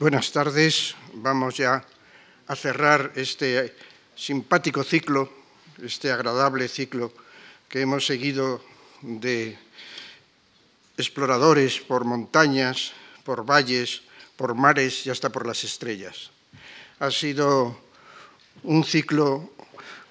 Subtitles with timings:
[0.00, 0.96] Buenas tardes.
[1.12, 1.84] Vamos ya
[2.46, 3.76] a cerrar este
[4.16, 5.30] simpático ciclo,
[5.76, 7.12] este agradable ciclo
[7.68, 8.64] que hemos seguido
[9.02, 9.58] de
[10.96, 12.92] exploradores por montañas,
[13.24, 14.00] por valles,
[14.38, 16.30] por mares y hasta por las estrellas.
[16.98, 17.78] Ha sido
[18.62, 19.52] un ciclo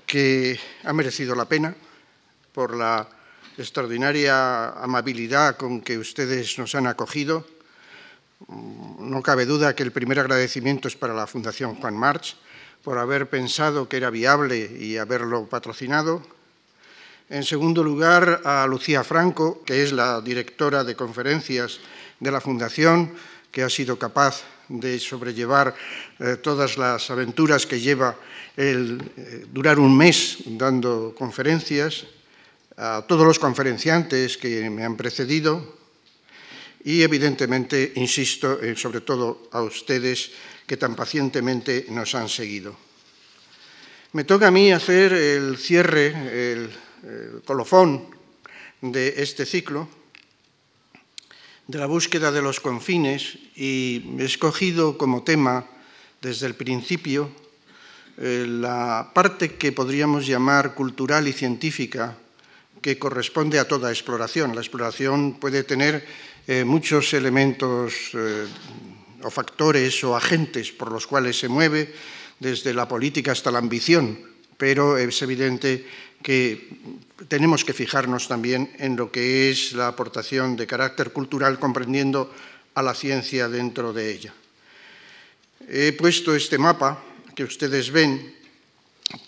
[0.06, 1.74] que ha merecido la pena
[2.54, 3.10] por la
[3.58, 7.59] extraordinaria amabilidad con que ustedes nos han acogido
[8.48, 12.36] no cabe duda que el primer agradecimiento es para la Fundación Juan March
[12.84, 16.24] por haber pensado que era viable y haberlo patrocinado.
[17.30, 21.80] En segundo lugar, a Lucía Franco, que es la directora de conferencias
[22.20, 23.14] de la Fundación,
[23.52, 25.76] que ha sido capaz de sobrellevar
[26.20, 28.16] eh, todas las aventuras que lleva
[28.56, 32.06] el eh, durar un mes dando conferencias,
[32.78, 35.79] a todos los conferenciantes que me han precedido,
[36.84, 40.32] y, evidentemente, insisto, eh, sobre todo a ustedes
[40.66, 42.76] que tan pacientemente nos han seguido.
[44.14, 46.70] Me toca a mí hacer el cierre, el,
[47.46, 48.10] colofón
[48.82, 49.88] de este ciclo,
[51.68, 55.66] de la búsqueda de los confines, y he escogido como tema
[56.22, 57.32] desde el principio
[58.18, 62.18] eh, la parte que podríamos llamar cultural y científica
[62.82, 64.56] que corresponde a toda exploración.
[64.56, 66.06] La exploración puede tener
[66.50, 68.50] eh, muchos elementos eh,
[69.22, 71.94] o factores o agentes por los cuales se mueve,
[72.42, 74.18] desde la política hasta la ambición,
[74.58, 75.86] pero es evidente
[76.26, 76.74] que
[77.30, 82.34] tenemos que fijarnos también en lo que es la aportación de carácter cultural, comprendiendo
[82.74, 84.34] a la ciencia dentro de ella.
[85.70, 86.98] He puesto este mapa
[87.36, 88.34] que ustedes ven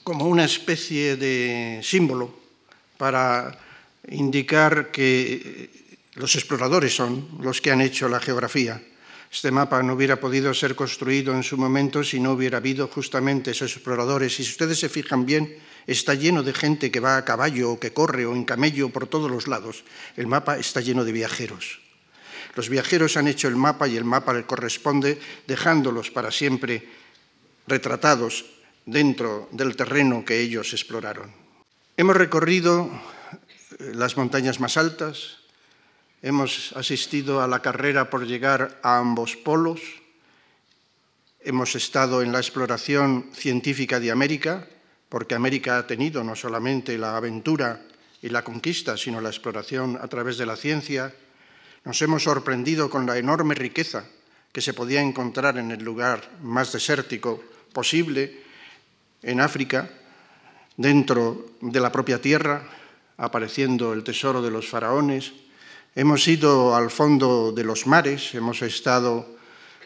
[0.01, 2.33] como una especie de símbolo
[2.97, 3.53] para
[4.09, 5.80] indicar que
[6.13, 8.81] los exploradores son los que han hecho la geografía.
[9.31, 13.51] Este mapa no hubiera podido ser construido en su momento si no hubiera habido justamente
[13.51, 14.37] esos exploradores.
[14.39, 15.55] Y si ustedes se fijan bien,
[15.87, 19.07] está lleno de gente que va a caballo o que corre o en camello por
[19.07, 19.85] todos los lados.
[20.17, 21.79] El mapa está lleno de viajeros.
[22.55, 26.83] Los viajeros han hecho el mapa y el mapa le corresponde dejándolos para siempre
[27.67, 28.45] retratados
[28.85, 31.31] dentro del terreno que ellos exploraron.
[31.95, 32.91] Hemos recorrido
[33.79, 35.40] las montañas más altas,
[36.23, 39.81] Hemos asistido a la carrera por llegar a ambos polos.
[41.39, 44.67] Hemos estado en la exploración científica de América,
[45.09, 47.81] porque América ha tenido no solamente la aventura
[48.21, 51.11] y la conquista, sino la exploración a través de la ciencia.
[51.85, 54.05] Nos hemos sorprendido con la enorme riqueza
[54.51, 57.43] que se podía encontrar en el lugar más desértico
[57.73, 58.43] posible,
[59.23, 59.89] en África,
[60.77, 62.61] dentro de la propia tierra,
[63.17, 65.33] apareciendo el tesoro de los faraones,
[65.93, 69.27] Hemos ido al fondo de los mares, hemos estado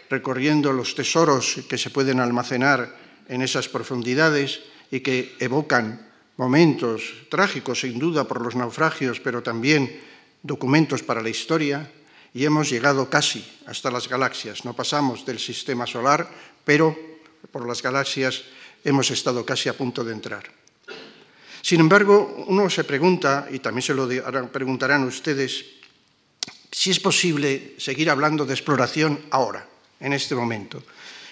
[0.08, 2.94] recorriendo los tesoros que se pueden almacenar
[3.28, 4.62] en esas profundidades
[4.92, 6.06] y que evocan
[6.38, 7.02] momentos
[7.32, 10.00] trágicos, sin duda, por los naufragios, pero también
[10.44, 11.90] documentos para la historia,
[12.36, 14.64] y hemos llegado casi hasta las galaxias.
[14.64, 16.30] No pasamos del sistema solar,
[16.64, 16.96] pero
[17.50, 18.44] por las galaxias
[18.84, 20.44] hemos estado casi a punto de entrar.
[21.64, 24.08] Sin embargo, uno se pregunta, y también se lo
[24.52, 25.75] preguntarán ustedes,
[26.72, 29.68] si es posible seguir hablando de exploración ahora,
[30.00, 30.84] en este momento.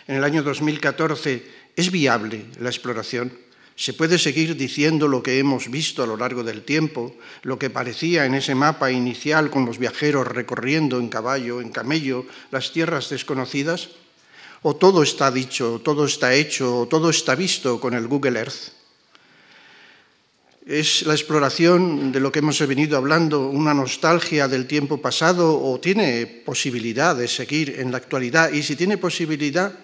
[0.07, 1.43] En el año 2014,
[1.75, 3.31] ¿es viable la exploración?
[3.75, 7.71] ¿Se puede seguir diciendo lo que hemos visto a lo largo del tiempo, lo que
[7.71, 13.09] parecía en ese mapa inicial con los viajeros recorriendo en caballo, en camello, las tierras
[13.09, 13.89] desconocidas?
[14.61, 18.82] ¿O todo está dicho, todo está hecho, todo está visto con el Google Earth?
[20.65, 25.77] ¿Es la exploración de lo que hemos venido hablando una nostalgia del tiempo pasado o
[25.77, 28.49] tiene posibilidad de seguir en la actualidad?
[28.49, 29.77] Y si tiene posibilidad,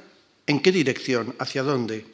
[0.47, 1.35] ¿en qué dirección?
[1.37, 2.05] ¿Hacia dónde?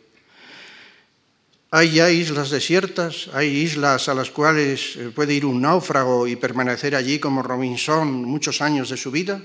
[1.69, 6.35] Hay ya islas desiertas, hay islas a las cuales eh, puede ir un náufrago y
[6.35, 9.41] permanecer allí como Robinson muchos años de su vida.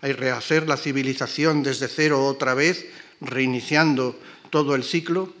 [0.00, 2.86] Hay rehacer la civilización desde cero otra vez,
[3.20, 4.18] reiniciando
[4.50, 5.32] todo el ciclo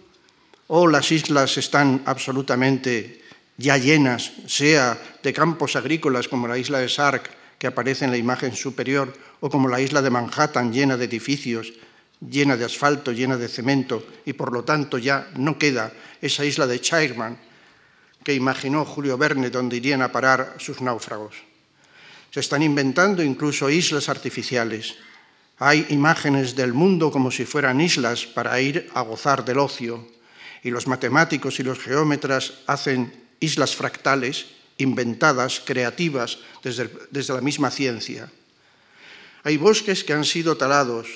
[0.68, 3.22] o las islas están absolutamente
[3.56, 8.16] ya llenas, sea de campos agrícolas como la isla de Sark, que aparece en la
[8.16, 11.72] imagen superior, o como la isla de Manhattan, llena de edificios,
[12.20, 16.66] llena de asfalto, llena de cemento, y por lo tanto ya no queda esa isla
[16.66, 17.38] de Chairman
[18.22, 21.36] que imaginó Julio Verne donde irían a parar sus náufragos.
[22.32, 24.96] Se están inventando incluso islas artificiales.
[25.58, 30.06] Hay imágenes del mundo como si fueran islas para ir a gozar del ocio,
[30.62, 34.46] y los matemáticos y los geómetras hacen islas fractales
[34.78, 38.30] inventadas, creativas desde, desde la misma ciencia.
[39.44, 41.06] Hay bosques que han sido talados,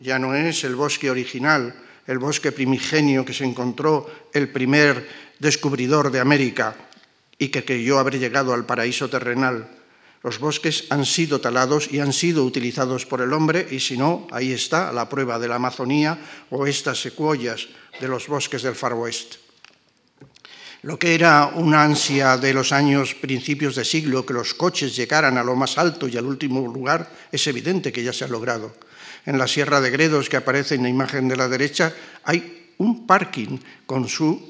[0.00, 1.74] ya no es el bosque original,
[2.06, 6.76] el bosque primigenio que se encontró el primer descubridor de América
[7.38, 9.68] y que creyó haber llegado al paraíso terrenal.
[10.22, 14.26] Los bosques han sido talados y han sido utilizados por el hombre y si no,
[14.30, 16.18] ahí está la prueba de la Amazonía
[16.50, 17.68] o estas secuoyas
[18.00, 19.36] de los bosques del Far West.
[20.82, 25.36] Lo que era una ansia de los años principios de siglo, que los coches llegaran
[25.36, 28.74] a lo más alto y al último lugar, es evidente que ya se ha logrado.
[29.26, 31.92] En la Sierra de Gredos, que aparece en la imagen de la derecha,
[32.24, 34.40] hay un parking con su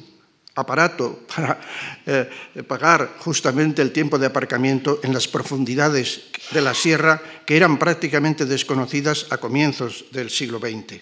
[0.55, 1.61] aparato para
[2.07, 2.31] eh,
[2.67, 8.47] pagar justamente el tiempo de aparcamiento en las profundidades de la sierra que eran prácticamente
[8.47, 11.01] desconocidas a comienzos del siglo XX.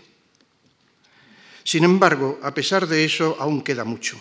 [1.65, 4.19] Sin embargo, a pesar de eso, aún queda mucho.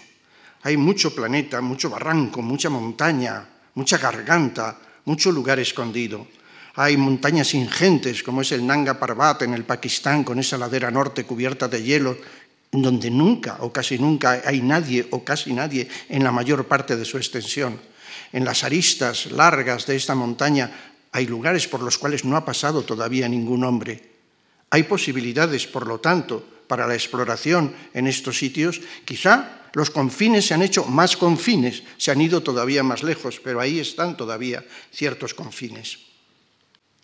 [0.68, 3.42] Hay mucho planeta, mucho barranco, mucha montaña,
[3.76, 6.28] mucha garganta, mucho lugar escondido.
[6.76, 11.24] Hay montañas ingentes, como es el Nanga Parbat en el Pakistán, con esa ladera norte
[11.24, 12.18] cubierta de hielo,
[12.70, 17.06] donde nunca o casi nunca hay nadie o casi nadie en la mayor parte de
[17.06, 17.80] su extensión.
[18.34, 20.70] En las aristas largas de esta montaña
[21.14, 24.04] hay lugares por los cuales no ha pasado todavía ningún hombre.
[24.72, 30.54] Hay posibilidades, por lo tanto, para la exploración en estos sitios, quizá los confines se
[30.54, 35.34] han hecho más confines, se han ido todavía más lejos, pero ahí están todavía ciertos
[35.34, 36.00] confines.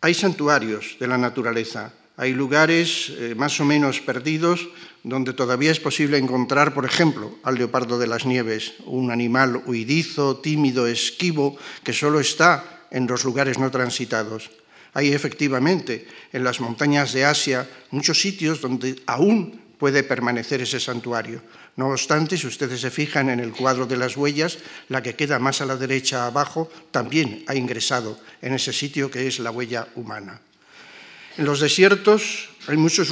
[0.02, 4.68] Hay santuarios de la naturaleza, hay lugares eh, más o menos perdidos
[5.04, 10.38] donde todavía es posible encontrar, por ejemplo, al leopardo de las nieves, un animal huidizo,
[10.38, 14.52] tímido, esquivo, que solo está en los lugares no transitados.
[14.94, 21.42] Hay efectivamente en las montañas de Asia muchos sitios donde aún puede permanecer ese santuario.
[21.76, 24.60] No obstante, si ustedes se fijan en el cuadro de las huellas,
[24.90, 29.26] la que queda más a la derecha abajo también ha ingresado en ese sitio que
[29.26, 30.40] es la huella humana.
[31.38, 33.12] En los desiertos hay muchos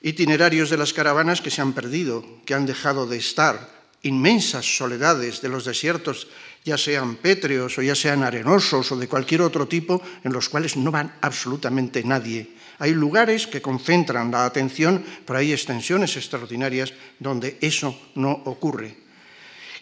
[0.00, 3.68] itinerarios de las caravanas que se han perdido, que han dejado de estar,
[4.02, 6.28] inmensas soledades de los desiertos,
[6.64, 10.76] ya sean pétreos o ya sean arenosos o de cualquier otro tipo, en los cuales
[10.76, 17.56] no van absolutamente nadie hay lugares que concentran la atención, pero hay extensiones extraordinarias donde
[17.60, 18.96] eso no ocurre.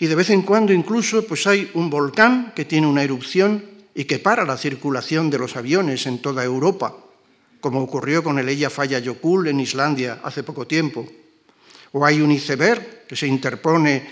[0.00, 3.64] Y de vez en cuando incluso pues hay un volcán que tiene una erupción
[3.94, 6.94] y que para la circulación de los aviones en toda Europa,
[7.62, 11.08] como ocurrió con el Eyjafjallajökull en Islandia hace poco tiempo.
[11.92, 14.06] O hay un iceberg que se interpone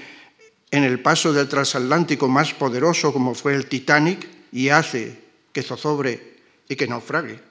[0.70, 5.18] en el paso del transatlántico más poderoso como fue el Titanic y hace
[5.52, 7.47] que zozobre y que naufrague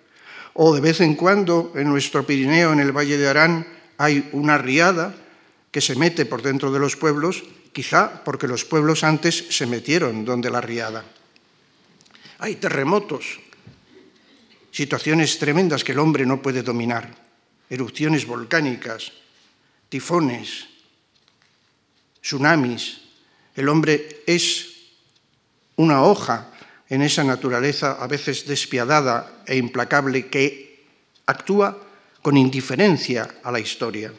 [0.59, 3.67] o de vez en cuando en nuestro Pirineo, en el Valle de Arán,
[3.97, 5.13] hay una riada
[5.69, 7.43] que se mete por dentro de los pueblos,
[7.73, 11.05] quizá porque los pueblos antes se metieron donde la riada.
[12.39, 13.39] Hay terremotos,
[14.71, 17.13] situaciones tremendas que el hombre no puede dominar,
[17.69, 19.11] erupciones volcánicas,
[19.89, 20.65] tifones,
[22.19, 23.01] tsunamis.
[23.53, 24.73] El hombre es
[25.75, 26.49] una hoja
[26.89, 30.85] en esa naturaleza a veces despiadada e implacable que
[31.27, 31.75] actúa
[32.21, 34.11] con indiferencia a la historia.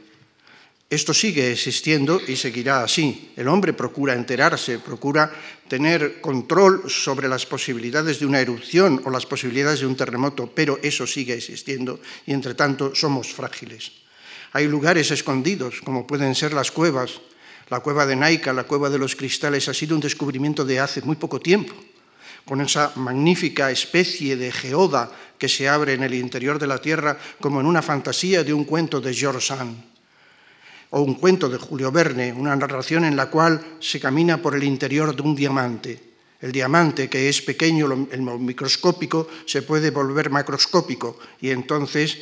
[0.89, 3.33] Esto sigue existiendo y seguirá así.
[3.37, 5.31] El hombre procura enterarse, procura
[5.69, 10.79] tener control sobre las posibilidades de una erupción o las posibilidades de un terremoto, pero
[10.83, 13.93] eso sigue existiendo y entre tanto somos frágiles.
[14.53, 17.21] Hay lugares escondidos, como pueden ser las cuevas.
[17.69, 21.03] La cueva de Naica, la cueva de los cristales, ha sido un descubrimiento de hace
[21.03, 21.75] muy poco tiempo
[22.49, 27.19] con esa magnífica especie de geoda que se abre en el interior de la Tierra
[27.41, 29.77] como en una fantasía de un cuento de George Sand
[30.91, 34.65] o un cuento de Julio Verne, una narración en la cual se camina por el
[34.65, 36.01] interior de un diamante.
[36.41, 42.17] El diamante, que es pequeño, el microscópico, se puede volver macroscópico y entonces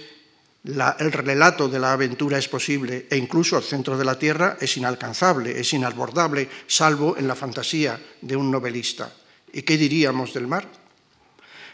[0.64, 4.76] el relato de la aventura es posible e incluso el centro de la Tierra es
[4.76, 9.12] inalcanzable, es inabordable, salvo en la fantasía de un novelista.
[9.53, 10.69] ¿Y qué diríamos del mar?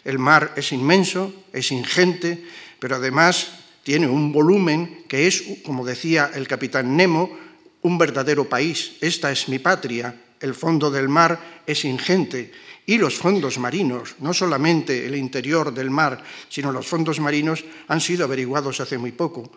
[0.05, 2.45] El mar es inmenso, es ingente,
[2.79, 3.53] pero además
[3.83, 7.37] tiene un volumen que es, como decía el capitán Nemo,
[7.83, 8.93] un verdadero país.
[9.01, 10.15] Esta es mi patria.
[10.41, 12.53] El fondo del mar es ingente.
[12.93, 18.03] Y los fondos marinos, no solamente el interior del mar, sino los fondos marinos, han
[18.03, 19.51] sido averiguados hace muy poco.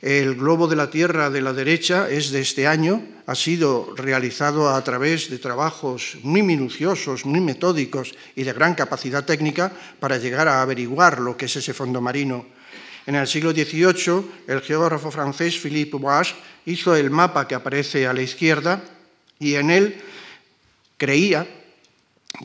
[0.00, 4.70] El globo de la Tierra de la derecha es de este año, ha sido realizado
[4.70, 10.46] a través de trabajos muy minuciosos, muy metódicos y de gran capacidad técnica para llegar
[10.46, 12.46] a averiguar lo que es ese fondo marino.
[13.06, 16.32] En el siglo XVIII, el geógrafo francés Philippe Bois
[16.64, 18.84] hizo el mapa que aparece a la izquierda
[19.40, 20.00] y en él
[20.96, 21.57] creía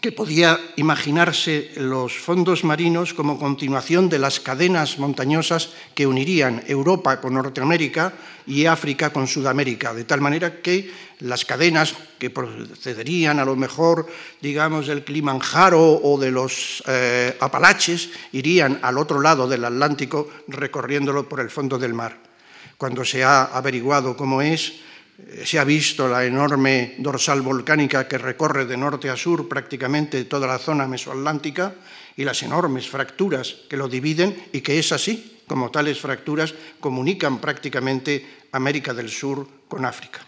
[0.02, 7.22] que podía imaginarse los fondos marinos como continuación de las cadenas montañosas que unirían Europa
[7.22, 8.14] con Norteamérica
[8.48, 14.08] y África con Sudamérica, de tal manera que las cadenas que procederían a lo mejor,
[14.42, 21.30] digamos, del Kilimanjaro o de los eh, Apalaches, irían al otro lado del Atlántico recorriéndolo
[21.30, 22.18] por el fondo del mar.
[22.78, 24.74] Cuando se ha averiguado cómo es,
[25.46, 30.48] se ha visto la enorme dorsal volcánica que recorre de norte a sur prácticamente toda
[30.48, 31.76] la zona mesoatlántica
[32.18, 37.40] y las enormes fracturas que lo dividen y que es así, como tales fracturas comunican
[37.40, 40.20] prácticamente América del Sur con África.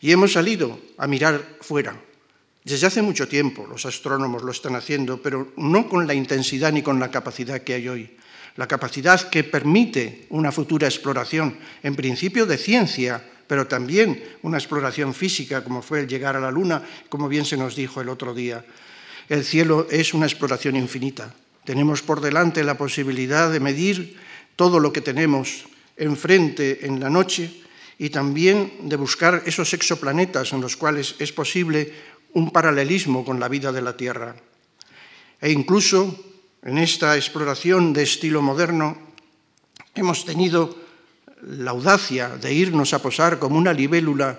[0.00, 1.94] Y hemos salido a mirar fuera.
[2.64, 6.82] Desde hace mucho tiempo los astrónomos lo están haciendo, pero no con la intensidad ni
[6.82, 8.16] con la capacidad que hay hoy.
[8.56, 15.12] La capacidad que permite una futura exploración, en principio de ciencia, pero también una exploración
[15.12, 18.32] física, como fue el llegar a la Luna, como bien se nos dijo el otro
[18.32, 18.64] día.
[19.28, 21.34] El cielo es una exploración infinita.
[21.66, 24.16] Tenemos por delante la posibilidad de medir
[24.56, 25.66] todo lo que tenemos
[25.98, 27.52] enfrente en la noche
[27.98, 31.92] y también de buscar esos exoplanetas en los cuales es posible
[32.32, 34.34] un paralelismo con la vida de la Tierra.
[35.42, 36.08] E incluso
[36.62, 38.96] en esta exploración de estilo moderno
[39.94, 40.81] hemos tenido
[41.42, 44.38] la audacia de irnos a posar como una libélula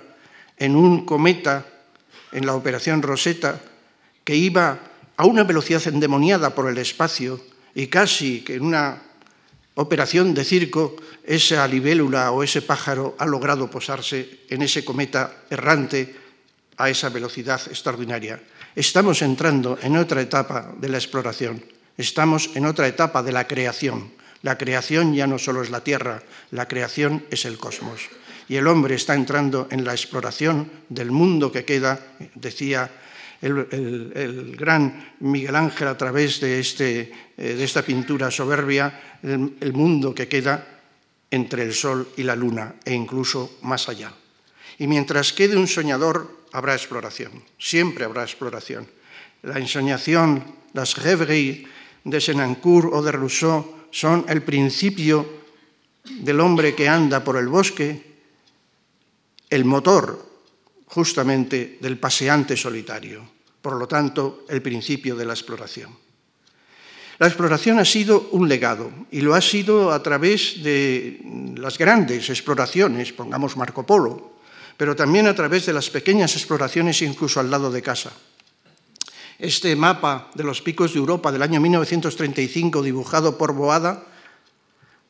[0.57, 1.65] en un cometa
[2.31, 3.59] en la operación Rosetta
[4.23, 4.79] que iba
[5.17, 7.39] a una velocidad endemoniada por el espacio
[7.75, 9.01] y casi que en una
[9.75, 10.95] operación de circo
[11.25, 16.15] esa libélula o ese pájaro ha logrado posarse en ese cometa errante
[16.77, 18.41] a esa velocidad extraordinaria.
[18.75, 21.63] Estamos entrando en otra etapa de la exploración,
[21.97, 24.22] estamos en otra etapa de la creación.
[24.43, 26.21] La creación ya no solo es la Tierra,
[26.51, 28.01] la creación es el cosmos.
[28.47, 31.99] Y el hombre está entrando en la exploración del mundo que queda,
[32.35, 32.91] decía
[33.41, 40.13] el, gran Miguel Ángel a través de, este, eh, de esta pintura soberbia, el mundo
[40.13, 40.67] que queda
[41.31, 44.13] entre el Sol y la Luna e incluso más allá.
[44.77, 48.87] Y mientras quede un soñador, habrá exploración, siempre habrá exploración.
[49.41, 51.67] La ensoñación, las rêveries
[52.03, 55.45] de Senancourt o de Rousseau son el principio
[56.03, 58.01] del hombre que anda por el bosque,
[59.47, 60.17] el motor
[60.87, 63.21] justamente del paseante solitario,
[63.61, 65.95] por lo tanto, el principio de la exploración.
[67.19, 71.21] La exploración ha sido un legado y lo ha sido a través de
[71.55, 74.33] las grandes exploraciones, pongamos Marco Polo,
[74.75, 78.11] pero también a través de las pequeñas exploraciones incluso al lado de casa.
[79.43, 84.07] Este mapa de los picos de Europa del año 1935, dibujado por Boada,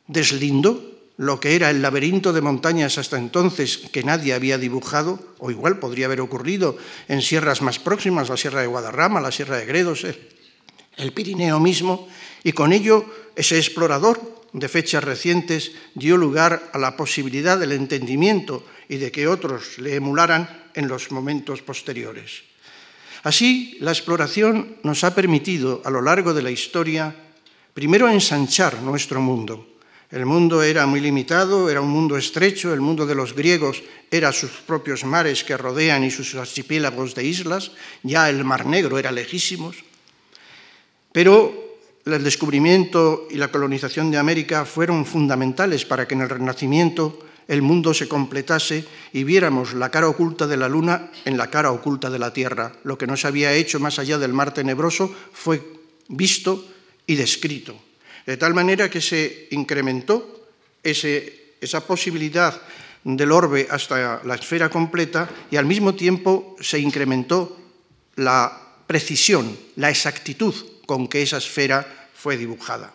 [0.07, 0.81] deslindó
[1.17, 5.77] lo que era el laberinto de montañas hasta entonces que nadie había dibujado, o igual
[5.77, 6.75] podría haber ocurrido
[7.07, 12.07] en sierras más próximas, la Sierra de Guadarrama, la Sierra de Gredos, el Pirineo mismo,
[12.43, 14.19] y con ello ese explorador
[14.51, 19.93] de fechas recientes dio lugar a la posibilidad del entendimiento y de que otros le
[19.93, 22.51] emularan en los momentos posteriores.
[23.23, 27.15] Así, la exploración nos ha permitido a lo largo de la historia,
[27.73, 29.65] primero ensanchar nuestro mundo.
[30.11, 34.31] El mundo era muy limitado, era un mundo estrecho, el mundo de los griegos era
[34.31, 37.71] sus propios mares que rodean y sus archipiélagos de islas,
[38.03, 39.77] ya el Mar Negro era lejísimos.
[41.13, 47.17] Pero el descubrimiento y la colonización de América fueron fundamentales para que en el Renacimiento
[47.47, 51.71] el mundo se completase y viéramos la cara oculta de la luna en la cara
[51.71, 52.71] oculta de la tierra.
[52.83, 55.62] Lo que no se había hecho más allá del mar tenebroso fue
[56.07, 56.65] visto
[57.05, 57.75] y descrito.
[58.25, 60.47] De tal manera que se incrementó
[60.81, 62.62] esa posibilidad
[63.03, 67.57] del orbe hasta la esfera completa y al mismo tiempo se incrementó
[68.15, 70.53] la precisión, la exactitud
[70.85, 72.93] con que esa esfera fue dibujada.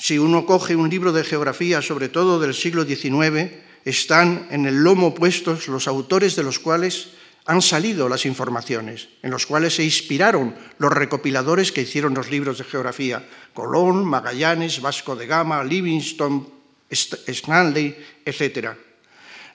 [0.00, 3.52] Si uno coge un libro de geografía, sobre todo del siglo XIX,
[3.84, 7.10] están en el lomo puestos los autores de los cuales
[7.44, 12.56] han salido las informaciones, en los cuales se inspiraron los recopiladores que hicieron los libros
[12.56, 16.46] de geografía, Colón, Magallanes, Vasco de Gama, Livingstone,
[16.88, 18.70] Stanley, etc.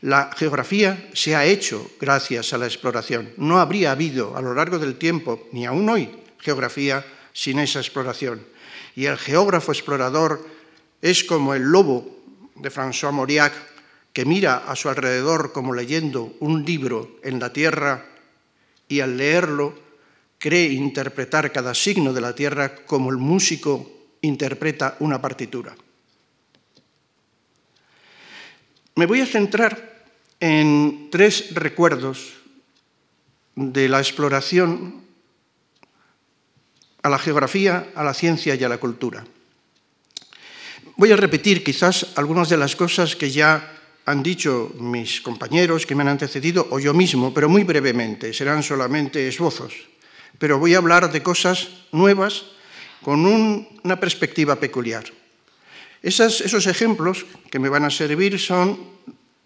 [0.01, 3.31] La geografía se ha hecho gracias a la exploración.
[3.37, 8.53] No habría habido a lo largo del tiempo, ni aún hoy, geografía sin esa exploración.
[8.95, 10.47] Y el geógrafo explorador
[11.01, 12.15] es como el lobo
[12.55, 13.53] de François Mauriac,
[14.13, 18.05] que mira a su alrededor como leyendo un libro en la tierra
[18.87, 19.77] y al leerlo
[20.37, 25.75] cree interpretar cada signo de la tierra como el músico interpreta una partitura.
[28.95, 30.05] Me voy a centrar
[30.39, 32.33] en tres recuerdos
[33.55, 35.04] de la exploración
[37.05, 39.23] a la geografía, a la ciencia y a la cultura.
[40.97, 43.61] Voy a repetir quizás algunas de las cosas que ya
[44.05, 48.63] han dicho mis compañeros que me han antecedido o yo mismo, pero muy brevemente, serán
[48.63, 49.85] solamente esbozos.
[50.39, 52.45] Pero voy a hablar de cosas nuevas
[53.03, 55.05] con una perspectiva peculiar.
[56.01, 58.79] esos ejemplos que me van a servir son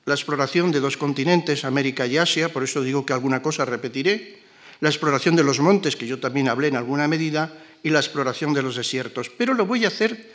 [0.05, 4.47] la exploración de dos continentes, América y Asia, por eso digo que alguna cosa repetiré,
[4.79, 8.53] la exploración de los montes, que yo también hablé en alguna medida, y la exploración
[8.53, 9.29] de los desiertos.
[9.29, 10.31] Pero lo voy a hacer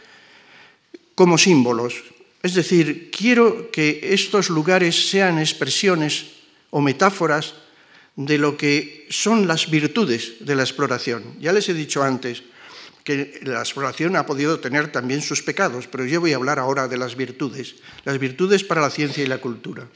[1.14, 1.94] como símbolos,
[2.42, 6.26] es decir, quiero que estos lugares sean expresiones
[6.70, 7.54] o metáforas
[8.16, 11.24] de lo que son las virtudes de la exploración.
[11.40, 12.42] Ya les he dicho antes
[13.02, 16.88] que la exploración ha podido tener también sus pecados, pero yo voy a hablar ahora
[16.88, 19.88] de las virtudes, las virtudes para la ciencia y la cultura.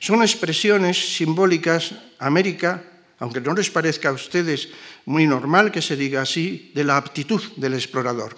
[0.00, 2.82] Son expresiones simbólicas, América,
[3.18, 4.68] aunque no les parezca a ustedes
[5.04, 8.36] muy normal que se diga así, de la aptitud del explorador.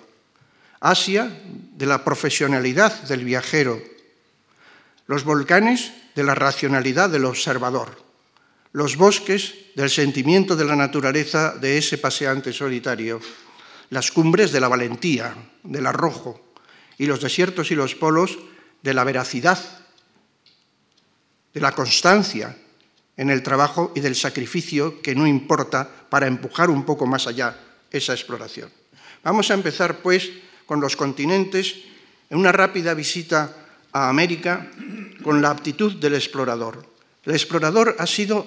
[0.80, 1.30] Asia
[1.74, 3.82] de la profesionalidad del viajero,
[5.06, 7.98] los volcanes de la racionalidad del observador,
[8.72, 13.20] los bosques del sentimiento de la naturaleza de ese paseante solitario,
[13.90, 16.52] las cumbres de la valentía, del arrojo,
[16.98, 18.38] y los desiertos y los polos
[18.82, 19.58] de la veracidad,
[21.54, 22.56] de la constancia
[23.18, 27.58] en el trabajo y del sacrificio que no importa para empujar un poco más allá
[27.90, 28.70] esa exploración.
[29.22, 30.30] Vamos a empezar, pues,
[30.64, 31.74] con los continentes
[32.30, 33.52] en una rápida visita
[33.92, 34.70] a América
[35.22, 36.86] con la aptitud del explorador.
[37.24, 38.46] El explorador ha sido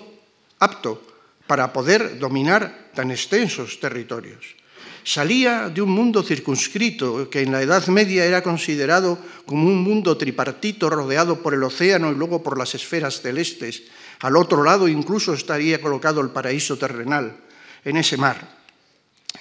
[0.59, 1.01] apto
[1.45, 4.55] para poder dominar tan extensos territorios.
[5.03, 10.15] Salía de un mundo circunscrito que en la Edad Media era considerado como un mundo
[10.15, 13.83] tripartito rodeado por el océano y luego por las esferas celestes.
[14.21, 17.37] Al otro lado incluso estaría colocado el paraíso terrenal
[17.83, 18.61] en ese mar.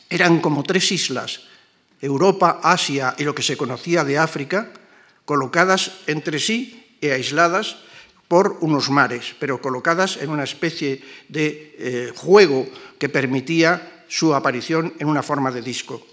[0.09, 1.43] Eran como tres islas
[2.01, 4.73] Europa, Asia y lo que se conocía de África,
[5.25, 7.77] colocadas entre sí y aisladas
[8.27, 12.67] por unos mares, pero colocadas en una especie de eh, juego
[12.99, 16.07] que permitía su aparición en una forma de disco.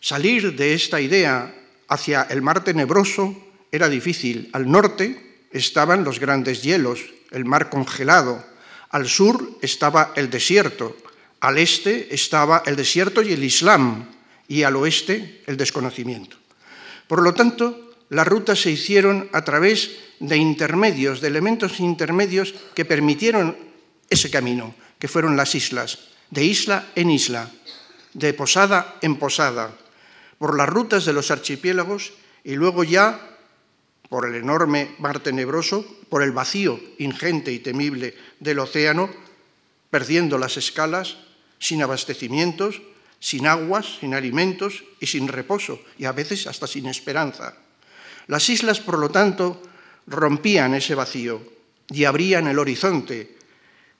[0.00, 1.54] Salir de esta idea
[1.88, 3.36] hacia el mar tenebroso
[3.70, 4.48] era difícil.
[4.52, 8.44] Al norte estaban los grandes hielos, el mar congelado.
[8.90, 10.96] Al sur estaba el desierto.
[11.40, 14.10] Al este estaba el desierto y el Islam
[14.48, 16.36] y al oeste el desconocimiento.
[17.06, 22.84] Por lo tanto, las rutas se hicieron a través de intermedios, de elementos intermedios que
[22.84, 23.56] permitieron
[24.10, 27.50] ese camino, que fueron las islas, de isla en isla,
[28.12, 29.76] de posada en posada,
[30.38, 32.12] por las rutas de los archipiélagos
[32.42, 33.33] y luego ya
[34.14, 39.10] por el enorme mar tenebroso, por el vacío ingente y temible del océano,
[39.90, 41.16] perdiendo las escalas,
[41.58, 42.80] sin abastecimientos,
[43.18, 47.56] sin aguas, sin alimentos y sin reposo, y a veces hasta sin esperanza.
[48.28, 49.60] Las islas, por lo tanto,
[50.06, 51.42] rompían ese vacío
[51.88, 53.36] y abrían el horizonte,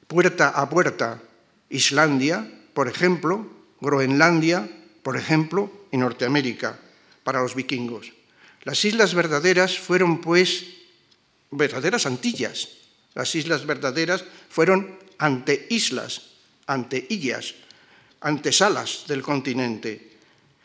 [0.06, 1.22] puerta a puerta.
[1.70, 3.50] Islandia, por ejemplo,
[3.80, 4.70] Groenlandia,
[5.02, 6.78] por ejemplo, y Norteamérica,
[7.24, 8.12] para los vikingos.
[8.64, 10.64] Las islas verdaderas fueron, pues,
[11.50, 12.68] verdaderas Antillas.
[13.14, 16.32] Las islas verdaderas fueron ante islas,
[16.66, 17.54] ante illas,
[18.20, 20.12] antesalas del continente.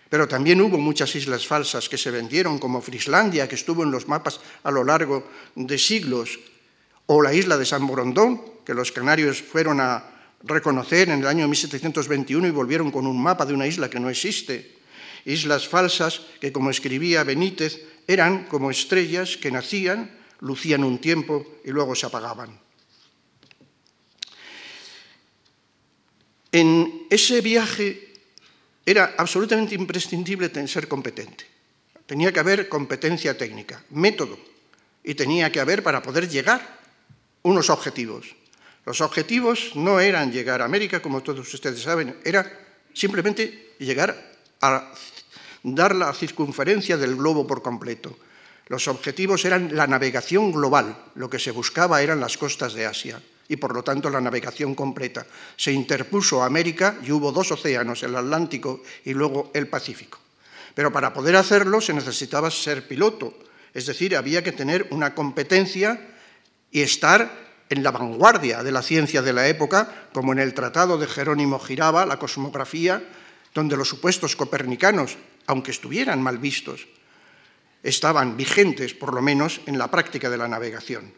[0.09, 4.07] Pero también hubo muchas islas falsas que se vendieron, como Frislandia, que estuvo en los
[4.07, 6.39] mapas a lo largo de siglos,
[7.05, 10.03] o la isla de San Borondón, que los canarios fueron a
[10.43, 14.09] reconocer en el año 1721 y volvieron con un mapa de una isla que no
[14.09, 14.78] existe.
[15.25, 21.71] Islas falsas que, como escribía Benítez, eran como estrellas que nacían, lucían un tiempo y
[21.71, 22.59] luego se apagaban.
[26.51, 28.13] En ese viaje
[28.85, 31.45] era absolutamente imprescindible ser competente.
[32.07, 34.39] Tenía que haber competencia técnica, método,
[35.03, 36.79] y tenía que haber para poder llegar
[37.43, 38.35] unos objetivos.
[38.85, 42.49] Los objetivos no eran llegar a América, como todos ustedes saben, era
[42.93, 44.17] simplemente llegar
[44.61, 44.91] a
[45.63, 48.17] dar la circunferencia del globo por completo.
[48.67, 53.21] Los objetivos eran la navegación global, lo que se buscaba eran las costas de Asia
[53.47, 55.25] y por lo tanto la navegación completa.
[55.57, 60.19] Se interpuso América y hubo dos océanos, el Atlántico y luego el Pacífico.
[60.75, 63.33] Pero para poder hacerlo se necesitaba ser piloto,
[63.73, 65.99] es decir, había que tener una competencia
[66.71, 70.97] y estar en la vanguardia de la ciencia de la época, como en el Tratado
[70.97, 73.03] de Jerónimo Giraba, la cosmografía,
[73.53, 76.87] donde los supuestos copernicanos, aunque estuvieran mal vistos,
[77.83, 81.13] estaban vigentes, por lo menos, en la práctica de la navegación.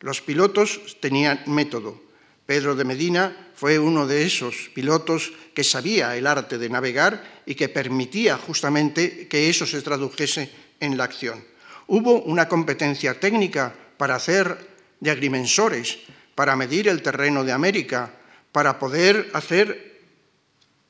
[0.00, 2.06] Los pilotos tenían método,
[2.46, 7.56] Pedro de Medina fue uno de esos pilotos que sabía el arte de navegar y
[7.56, 10.48] que permitía justamente que eso se tradujese
[10.78, 11.44] en la acción.
[11.88, 14.56] Hubo una competencia técnica para hacer
[15.00, 15.98] de agrimensores,
[16.36, 18.14] para medir el terreno de América,
[18.52, 19.95] para poder hacer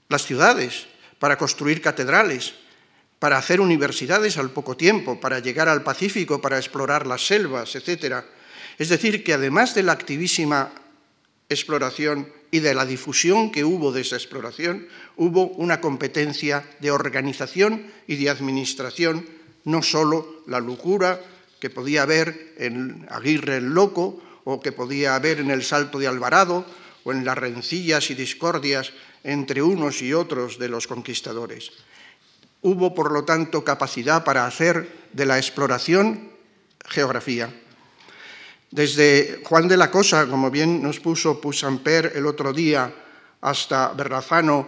[0.08, 0.86] las ciudades,
[1.18, 2.54] para construir catedrales,
[3.18, 8.24] para hacer universidades al poco tiempo, para llegar al Pacífico, para explorar las selvas, etc.
[8.78, 10.70] Es decir, que además de la activísima
[11.48, 17.90] exploración y de la difusión que hubo de esa exploración, hubo una competencia de organización
[18.06, 19.26] y de administración,
[19.64, 21.20] no solo la locura
[21.60, 26.06] que podía haber en Aguirre el Loco o que podía haber en el Salto de
[26.06, 26.66] Alvarado
[27.04, 28.92] o en las rencillas y discordias
[29.26, 31.72] entre unos y otros de los conquistadores.
[32.62, 36.30] Hubo, por lo tanto, capacidad para hacer de la exploración
[36.86, 37.52] geografía.
[38.70, 42.94] Desde Juan de la Cosa, como bien nos puso Poussamper el otro día,
[43.40, 44.66] hasta Berrazano,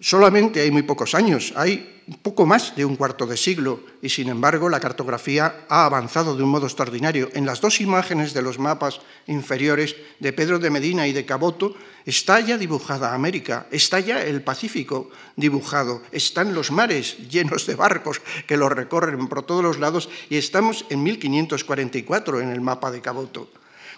[0.00, 1.91] solamente hay muy pocos años, hay
[2.22, 6.42] poco más de un cuarto de siglo y sin embargo la cartografía ha avanzado de
[6.42, 7.30] un modo extraordinario.
[7.34, 11.74] En las dos imágenes de los mapas inferiores de Pedro de Medina y de Caboto
[12.04, 18.20] está ya dibujada América, está ya el Pacífico dibujado, están los mares llenos de barcos
[18.46, 23.00] que los recorren por todos los lados y estamos en 1544 en el mapa de
[23.00, 23.50] Caboto.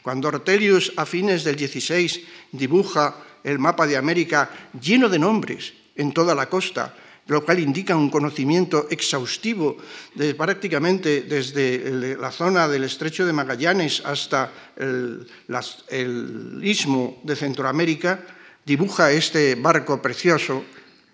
[0.02, 6.12] Cuando Ortelius a fines del 16 dibuja el mapa de América lleno de nombres en
[6.12, 6.94] toda la costa,
[7.26, 9.76] lo cual indica un conocimiento exhaustivo
[10.14, 15.26] de, prácticamente desde la zona del estrecho de Magallanes hasta el,
[16.62, 18.20] istmo de Centroamérica,
[18.64, 20.64] dibuja este barco precioso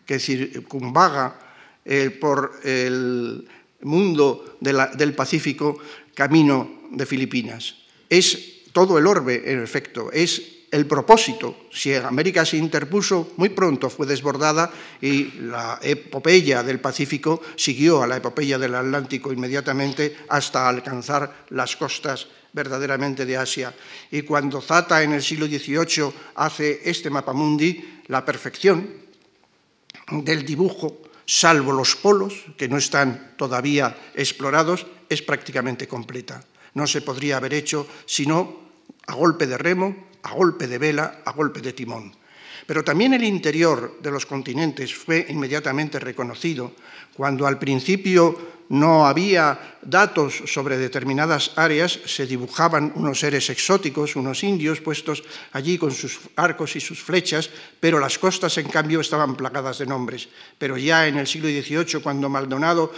[0.04, 1.38] que circunvaga
[1.84, 3.46] eh, por el
[3.82, 5.78] mundo del Pacífico
[6.14, 7.76] camino de Filipinas.
[8.08, 13.90] Es todo el orbe, en efecto, es el propósito, si América se interpuso, muy pronto
[13.90, 20.68] fue desbordada y la epopeya del Pacífico siguió a la epopeya del Atlántico inmediatamente hasta
[20.68, 23.74] alcanzar las costas verdaderamente de Asia.
[24.10, 28.88] Y cuando Zata en el siglo XVIII hace este mapamundi, la perfección
[30.10, 36.44] del dibujo, salvo los polos, que no están todavía explorados, es prácticamente completa.
[36.74, 38.69] No se podría haber hecho sino
[39.10, 42.14] a golpe de remo, a golpe de vela, a golpe de timón.
[42.66, 46.70] Pero también el interior de los continentes fue inmediatamente reconocido
[47.16, 54.44] cuando al principio no había datos sobre determinadas áreas, se dibujaban unos seres exóticos, unos
[54.44, 59.34] indios puestos allí con sus arcos y sus flechas, pero las costas en cambio estaban
[59.34, 60.28] plagadas de nombres.
[60.56, 62.92] Pero ya en el siglo XVIII, cuando Maldonado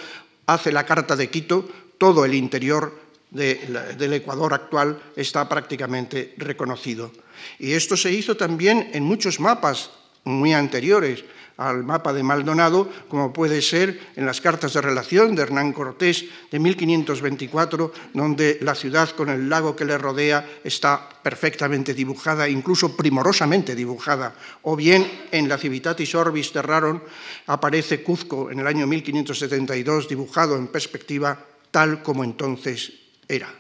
[0.45, 2.93] hace la Carta de Quito, todo el interior
[3.33, 7.11] del Ecuador actual está prácticamente reconocido.
[7.59, 9.91] Y esto se hizo también en muchos mapas
[10.25, 11.25] muy anteriores
[11.57, 16.25] al mapa de Maldonado, como puede ser en las cartas de relación de Hernán Cortés
[16.51, 22.97] de 1524, donde la ciudad con el lago que le rodea está perfectamente dibujada, incluso
[22.97, 27.03] primorosamente dibujada, o bien en la Civitatis Orbis de Raron
[27.47, 33.53] aparece Cuzco en el año 1572 dibujado en perspectiva tal como entonces era.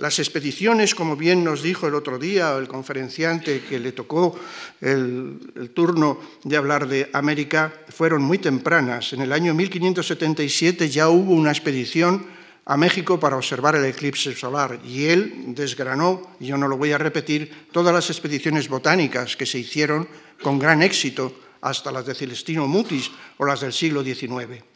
[0.00, 4.38] Las expediciones, como bien nos dijo el otro día el conferenciante que le tocó
[4.80, 9.12] el, turno de hablar de América, fueron muy tempranas.
[9.12, 12.24] En el año 1577 ya hubo una expedición
[12.64, 16.92] a México para observar el eclipse solar y él desgranó, y yo no lo voy
[16.92, 20.08] a repetir, todas las expediciones botánicas que se hicieron
[20.40, 24.69] con gran éxito, hasta las de Celestino Mutis o las del siglo XIX.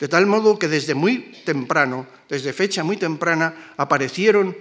[0.00, 4.56] De tal modo que desde muy temprano, desde fecha muy temprana, aparecieron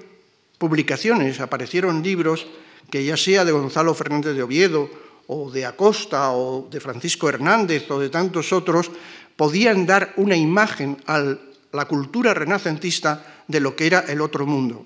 [0.57, 2.47] publicaciones, aparecieron libros
[2.89, 4.89] que ya sea de Gonzalo Fernández de Oviedo
[5.27, 8.91] o de Acosta o de Francisco Hernández o de tantos otros,
[9.35, 11.35] podían dar una imagen a
[11.71, 14.85] la cultura renacentista de lo que era el otro mundo.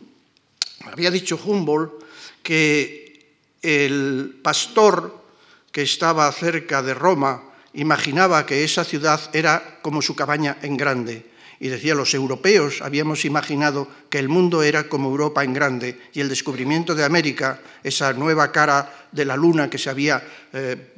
[0.85, 1.91] Había dicho Humboldt
[2.41, 5.21] que el pastor
[5.71, 7.43] que estaba cerca de Roma
[7.77, 11.25] imaginaba que esa ciudad era como su cabaña en grande.
[11.59, 16.21] Y decía, los europeos habíamos imaginado que el mundo era como Europa en grande y
[16.21, 20.21] el descubrimiento de América, esa nueva cara de la luna que se había,
[20.53, 20.93] eh,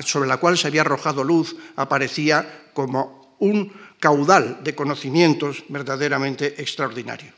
[0.00, 7.32] sobre la cual se había arrojado luz, aparecía como un caudal de conocimientos verdaderamente extraordinario.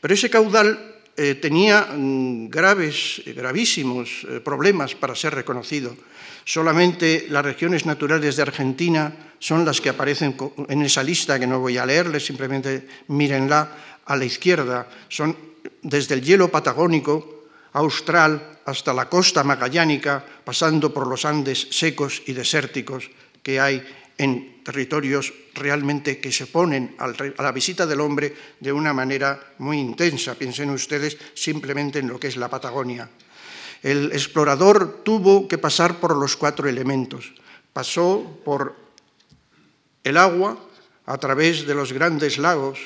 [0.00, 5.94] Pero ese caudal eh, tenía mm, graves, gravísimos eh, problemas para ser reconocido.
[6.44, 10.36] Solamente las regiones naturales de Argentina son las que aparecen
[10.68, 14.88] en esa lista que no voy a leerles, simplemente mírenla a la izquierda.
[15.08, 15.36] Son
[15.82, 22.32] desde el hielo patagónico austral hasta la costa magallánica, pasando por los Andes secos y
[22.32, 23.10] desérticos
[23.42, 23.82] que hay
[24.18, 29.78] en territorios realmente que se ponen a la visita del hombre de una manera muy
[29.78, 30.34] intensa.
[30.34, 33.08] Piensen ustedes simplemente en lo que es la Patagonia.
[33.82, 37.32] El explorador tuvo que pasar por los cuatro elementos.
[37.72, 38.76] Pasó por
[40.04, 40.58] el agua
[41.06, 42.78] a través de los grandes lagos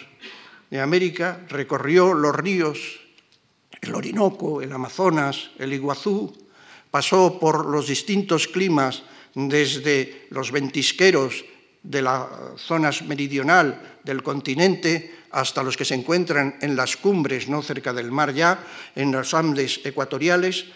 [0.70, 3.00] de América, recorrió los ríos,
[3.80, 6.32] el Orinoco, el Amazonas, el Iguazú,
[6.90, 9.02] pasó por los distintos climas
[9.34, 11.44] desde los ventisqueros
[11.82, 12.26] de las
[12.56, 18.12] zonas meridional del continente hasta los que se encuentran en las cumbres, no cerca del
[18.12, 20.66] mar ya, en los Andes ecuatoriales,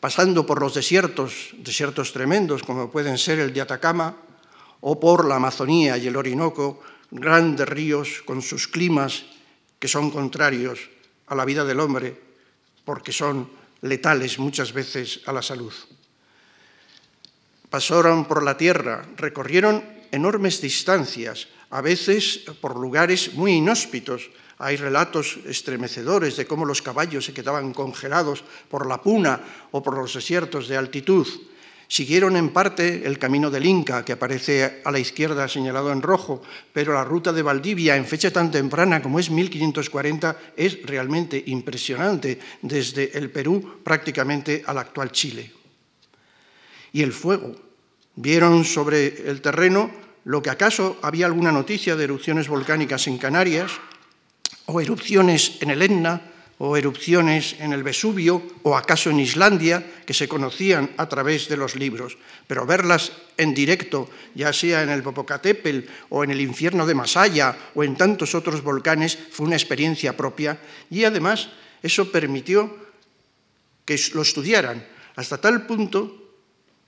[0.00, 4.16] pasando por los desiertos, desiertos tremendos como pueden ser el de Atacama,
[4.80, 9.24] o por la Amazonía y el Orinoco, grandes ríos con sus climas
[9.78, 10.90] que son contrarios
[11.26, 12.20] a la vida del hombre,
[12.84, 13.48] porque son
[13.80, 15.72] letales muchas veces a la salud.
[17.70, 19.82] Pasaron por la tierra, recorrieron
[20.14, 24.30] enormes distancias, a veces por lugares muy inhóspitos.
[24.58, 29.40] Hay relatos estremecedores de cómo los caballos se quedaban congelados por la puna
[29.72, 31.26] o por los desiertos de altitud.
[31.88, 36.42] Siguieron en parte el camino del Inca, que aparece a la izquierda señalado en rojo,
[36.72, 42.38] pero la ruta de Valdivia en fecha tan temprana como es 1540 es realmente impresionante,
[42.62, 45.52] desde el Perú prácticamente al actual Chile.
[46.92, 47.54] Y el fuego,
[48.16, 49.90] Vieron sobre el terreno
[50.24, 53.72] lo que acaso había alguna noticia de erupciones volcánicas en Canarias,
[54.66, 56.22] o erupciones en el Etna,
[56.58, 61.56] o erupciones en el Vesubio, o acaso en Islandia, que se conocían a través de
[61.56, 62.16] los libros.
[62.46, 67.56] Pero verlas en directo, ya sea en el Popocatépetl o en el infierno de Masaya
[67.74, 71.50] o en tantos otros volcanes, fue una experiencia propia y además
[71.82, 72.72] eso permitió
[73.84, 76.23] que lo estudiaran hasta tal punto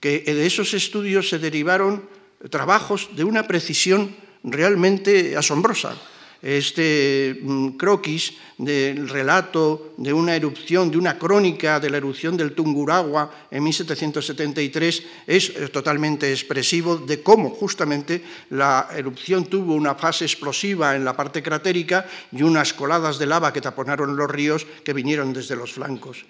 [0.00, 2.08] que de esos estudios se derivaron
[2.50, 5.96] trabajos de una precisión realmente asombrosa.
[6.42, 12.52] Este mm, croquis del relato de una erupción, de una crónica de la erupción del
[12.52, 20.24] Tunguragua en 1773 es eh, totalmente expresivo de cómo justamente la erupción tuvo una fase
[20.24, 24.92] explosiva en la parte cratérica y unas coladas de lava que taponaron los ríos que
[24.92, 26.26] vinieron desde los flancos.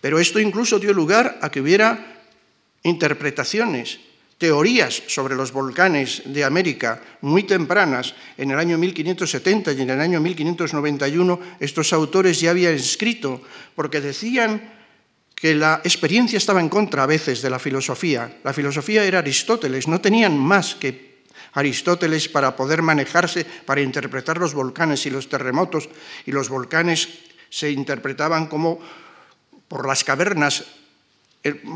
[0.00, 2.23] Pero esto incluso dio lugar a que hubiera
[2.84, 3.98] interpretaciones,
[4.38, 10.00] teorías sobre los volcanes de América muy tempranas, en el año 1570 y en el
[10.00, 13.40] año 1591, estos autores ya habían escrito,
[13.74, 14.72] porque decían
[15.34, 18.38] que la experiencia estaba en contra a veces de la filosofía.
[18.44, 24.54] La filosofía era Aristóteles, no tenían más que Aristóteles para poder manejarse, para interpretar los
[24.54, 25.88] volcanes y los terremotos,
[26.26, 27.08] y los volcanes
[27.48, 28.80] se interpretaban como
[29.68, 30.64] por las cavernas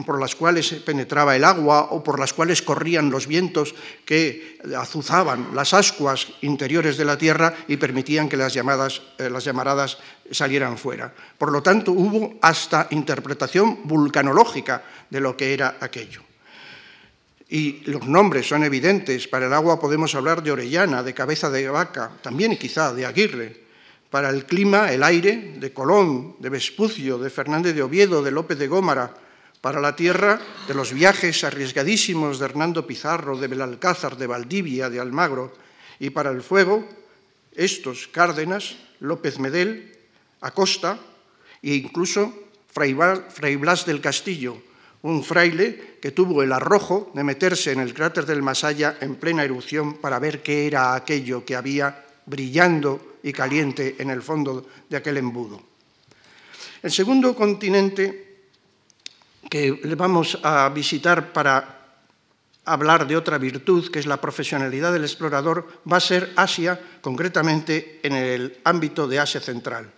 [0.06, 3.74] por las cuales penetraba el agua o por las cuales corrían los vientos
[4.06, 9.44] que azuzaban las ascuas interiores de la tierra y permitían que las, llamadas, eh, las
[9.44, 9.98] llamaradas
[10.30, 11.12] salieran fuera.
[11.36, 16.22] Por lo tanto, hubo hasta interpretación vulcanológica de lo que era aquello.
[17.50, 19.28] Y los nombres son evidentes.
[19.28, 23.68] Para el agua podemos hablar de Orellana, de Cabeza de Vaca, también quizá de Aguirre.
[24.08, 28.58] Para el clima, el aire, de Colón, de Vespucio, de Fernández de Oviedo, de López
[28.58, 29.27] de Gómara,
[29.60, 35.00] para la tierra de los viajes arriesgadísimos de Hernando Pizarro, de Belalcázar, de Valdivia, de
[35.00, 35.52] Almagro,
[35.98, 36.88] y para el fuego,
[37.54, 39.96] estos Cárdenas, López Medel,
[40.40, 40.98] Acosta
[41.62, 42.32] e incluso
[42.70, 42.94] Fray
[43.56, 44.62] Blas del Castillo,
[45.02, 49.42] un fraile que tuvo el arrojo de meterse en el cráter del Masaya en plena
[49.42, 54.96] erupción para ver qué era aquello que había brillando y caliente en el fondo de
[54.96, 55.60] aquel embudo.
[56.82, 58.27] El segundo continente
[59.48, 61.78] que vamos a visitar para
[62.64, 68.00] hablar de otra virtud, que es la profesionalidad del explorador, va a ser Asia, concretamente
[68.02, 69.90] en el ámbito de Asia Central.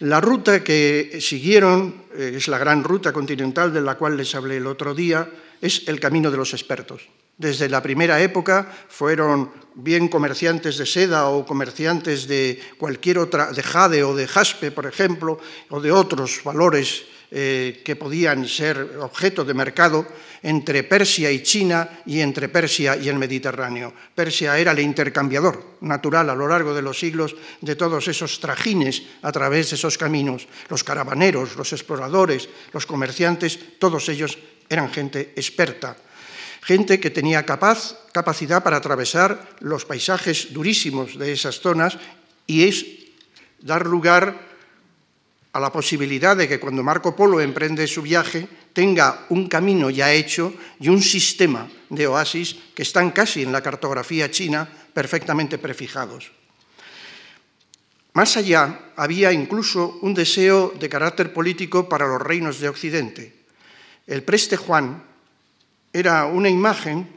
[0.00, 4.58] La ruta que siguieron, eh, es la gran ruta continental de la cual les hablé
[4.58, 5.28] el otro día,
[5.60, 7.08] es el camino de los expertos.
[7.38, 13.62] Desde la primera época fueron bien comerciantes de seda o comerciantes de cualquier otra, de
[13.62, 15.38] jade o de jaspe, por ejemplo,
[15.68, 20.06] o de otros valores eh, que podían ser objeto de mercado
[20.42, 23.92] entre Persia y China y entre Persia y el Mediterráneo.
[24.14, 29.02] Persia era el intercambiador natural a lo largo de los siglos de todos esos trajines
[29.22, 30.46] a través de esos caminos.
[30.68, 35.96] Los caravaneros, los exploradores, los comerciantes, todos ellos eran gente experta,
[36.62, 41.98] gente que tenía capaz, capacidad para atravesar los paisajes durísimos de esas zonas
[42.46, 42.86] y es
[43.60, 44.55] dar lugar
[45.56, 50.12] a la posibilidad de que cuando Marco Polo emprende su viaje tenga un camino ya
[50.12, 56.30] hecho y un sistema de oasis que están casi en la cartografía china perfectamente prefijados.
[58.12, 63.34] Más allá, había incluso un deseo de carácter político para los reinos de Occidente.
[64.06, 65.04] El preste Juan
[65.90, 67.08] era una imagen,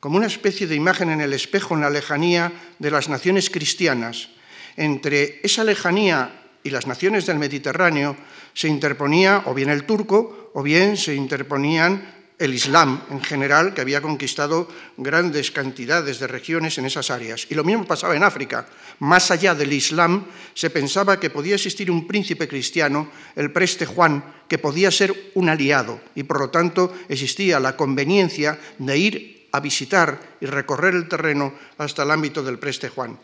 [0.00, 4.30] como una especie de imagen en el espejo en la lejanía de las naciones cristianas.
[4.76, 8.16] Entre esa lejanía y las naciones del Mediterráneo
[8.54, 13.80] se interponía o bien el turco o bien se interponían el Islam en general, que
[13.80, 17.46] había conquistado grandes cantidades de regiones en esas áreas.
[17.50, 18.66] Y lo mismo pasaba en África.
[19.00, 24.22] Más allá del Islam, se pensaba que podía existir un príncipe cristiano, el preste Juan,
[24.46, 29.60] que podía ser un aliado, y por lo tanto existía la conveniencia de ir a
[29.60, 33.18] visitar y recorrer el terreno hasta el ámbito del preste Juan.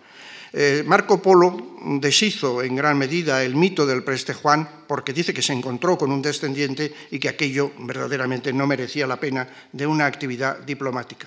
[0.57, 5.43] Eh, Marco Polo deshizo en gran medida el mito del preste Juan porque dice que
[5.43, 10.07] se encontró con un descendiente y que aquello verdaderamente no merecía la pena de una
[10.07, 11.27] actividad diplomática.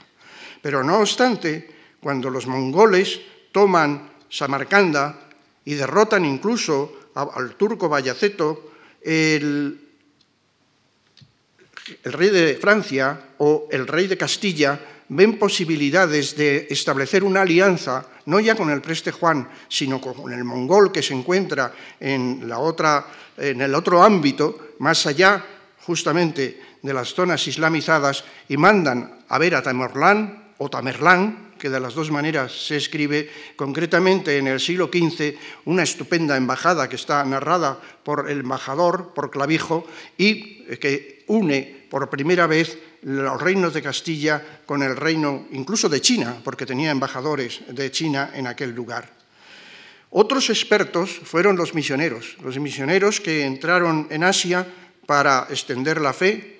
[0.61, 3.19] Pero no obstante, cuando los mongoles
[3.51, 5.27] toman Samarcanda
[5.65, 9.77] y derrotan incluso al turco Bayaceto, el,
[12.01, 18.05] el rey de Francia o el rey de Castilla ven posibilidades de establecer una alianza,
[18.25, 22.59] no ya con el preste Juan, sino con el mongol que se encuentra en, la
[22.59, 25.43] otra, en el otro ámbito, más allá
[25.81, 31.79] justamente de las zonas islamizadas, y mandan a ver a Tamerlán o Tamerlán, que de
[31.79, 37.23] las dos maneras se escribe, concretamente en el siglo XV, una estupenda embajada que está
[37.25, 43.81] narrada por el embajador, por Clavijo, y que une por primera vez los reinos de
[43.81, 49.09] Castilla con el reino incluso de China, porque tenía embajadores de China en aquel lugar.
[50.09, 54.65] Otros expertos fueron los misioneros, los misioneros que entraron en Asia
[55.05, 56.56] para extender la fe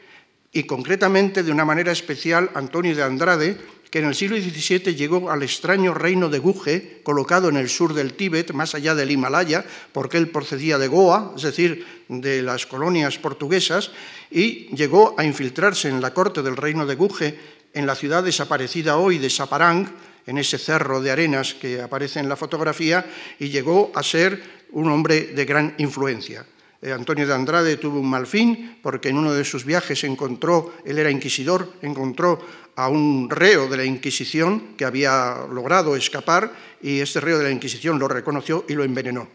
[0.58, 3.58] y concretamente de una manera especial Antonio de Andrade,
[3.92, 7.94] que en el siglo XVII llegó al extraño reino de Guje, colocado en el sur
[7.94, 12.66] del Tíbet, más allá del Himalaya, porque él procedía de Goa, es decir, de las
[12.66, 13.92] colonias portuguesas,
[14.32, 17.38] y llegó a infiltrarse en la corte del reino de Guje,
[17.76, 19.88] en la ciudad desaparecida hoy de Saparang,
[20.26, 23.06] en ese cerro de arenas que aparece en la fotografía,
[23.38, 24.42] y llegó a ser
[24.72, 26.48] un hombre de gran influencia.
[26.88, 30.74] Eh, Antonio de Andrade tuvo un mal fin porque en uno de sus viajes encontró,
[30.86, 32.40] él era inquisidor, encontró
[32.78, 37.52] a un reo de la Inquisición que había logrado escapar y este reo de la
[37.52, 39.28] Inquisición lo reconoció y lo envenenó.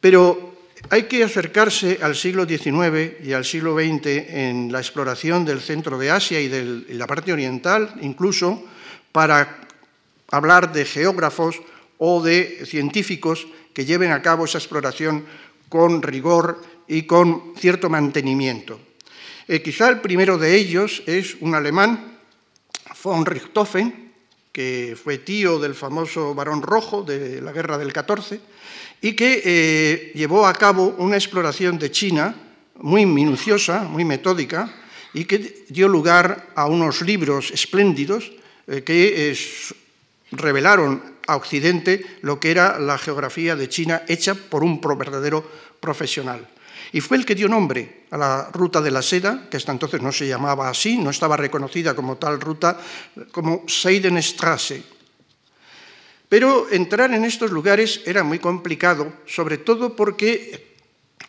[0.00, 0.54] Pero
[0.88, 5.98] hay que acercarse al siglo XIX y al siglo XX en la exploración del centro
[5.98, 8.64] de Asia y de la parte oriental, incluso
[9.12, 9.68] para
[10.30, 11.60] hablar de geógrafos
[11.98, 15.24] o de científicos que lleven a cabo esa exploración
[15.70, 18.78] con rigor y con cierto mantenimiento.
[19.48, 22.18] Eh, quizá el primero de ellos es un alemán,
[23.02, 24.12] von Richthofen,
[24.52, 28.40] que fue tío del famoso Barón Rojo de la Guerra del 14,
[29.00, 32.34] y que eh, llevó a cabo una exploración de China
[32.76, 34.74] muy minuciosa, muy metódica,
[35.14, 38.30] y que dio lugar a unos libros espléndidos
[38.66, 39.30] eh, que
[40.32, 45.44] revelaron a Occidente lo que era la geografía de China hecha por un verdadero
[45.80, 46.46] profesional.
[46.92, 50.02] Y fue el que dio nombre a la ruta de la seda, que hasta entonces
[50.02, 52.78] no se llamaba así, no estaba reconocida como tal ruta,
[53.30, 54.82] como Seidenstrasse.
[56.28, 60.69] Pero entrar en estos lugares era muy complicado, sobre todo porque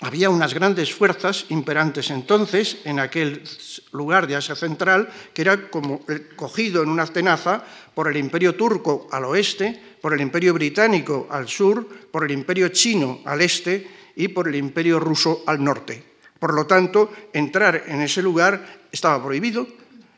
[0.01, 3.43] había unas grandes fuerzas imperantes entonces en aquel
[3.91, 6.01] lugar de Asia Central, que era como
[6.35, 11.47] cogido en una tenaza por el imperio turco al oeste, por el imperio británico al
[11.47, 16.03] sur, por el imperio chino al este y por el imperio ruso al norte.
[16.39, 19.67] Por lo tanto, entrar en ese lugar estaba prohibido,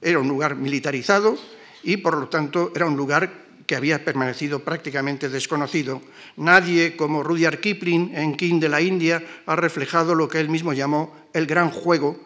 [0.01, 1.37] era un lugar militarizado
[1.83, 6.01] y por lo tanto era un lugar que había permanecido prácticamente desconocido.
[6.37, 10.73] Nadie como Rudyard Kipling en King de la India ha reflejado lo que él mismo
[10.73, 12.19] llamó el gran juego,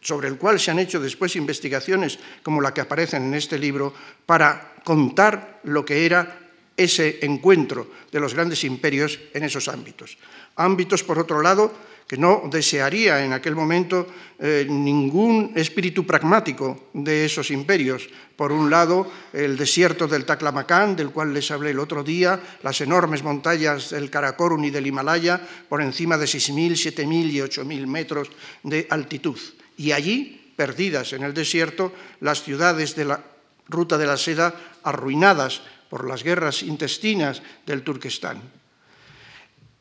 [0.00, 3.92] sobre el cual se han hecho después investigaciones como la que aparecen en este libro,
[4.26, 6.38] para contar lo que era
[6.76, 10.16] ese encuentro de los grandes imperios en esos ámbitos.
[10.54, 11.74] Ámbitos, por otro lado,
[12.08, 14.08] que no desearía en aquel momento
[14.40, 18.08] eh, ningún espíritu pragmático de esos imperios.
[18.34, 22.80] Por un lado, el desierto del Taklamakan, del cual les hablé el otro día, las
[22.80, 25.38] enormes montañas del Karakorum y del Himalaya,
[25.68, 28.30] por encima de 6.000, 7.000 y 8.000 metros
[28.62, 29.38] de altitud.
[29.76, 33.20] Y allí, perdidas en el desierto, las ciudades de la
[33.68, 38.57] ruta de la seda, arruinadas por las guerras intestinas del Turquestán.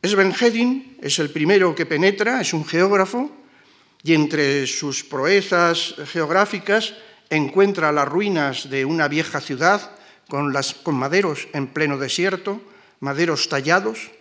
[0.04, 3.32] Sven Hedin es el primero que penetra, es un geógrafo,
[4.04, 6.94] y entre sus proezas geográficas
[7.30, 9.92] encuentra las ruinas de una vieja ciudad
[10.30, 12.62] con, con maderos en pleno desierto,
[13.00, 14.12] maderos tallados,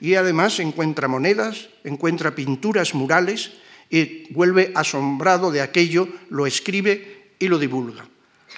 [0.00, 3.52] y además encuentra monedas, encuentra pinturas murales
[3.90, 8.08] y vuelve asombrado de aquello, lo escribe y lo divulga.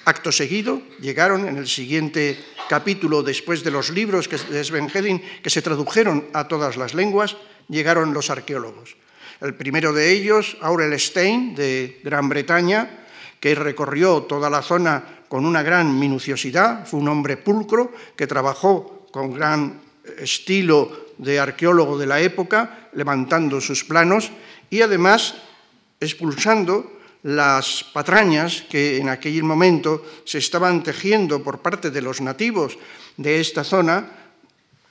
[0.05, 2.39] Acto seguido, llegaron en el siguiente
[2.69, 7.35] capítulo, después de los libros de Sven Hedin, que se tradujeron a todas las lenguas,
[7.67, 8.95] llegaron los arqueólogos.
[9.41, 13.07] El primero de ellos, Aurel Stein, de Gran Bretaña,
[13.39, 19.07] que recorrió toda la zona con una gran minuciosidad, fue un hombre pulcro que trabajó
[19.11, 19.81] con gran
[20.19, 24.29] estilo de arqueólogo de la época, levantando sus planos
[24.69, 25.35] y además
[25.99, 32.77] expulsando las patrañas que en aquel momento se estaban tejiendo por parte de los nativos
[33.17, 34.07] de esta zona,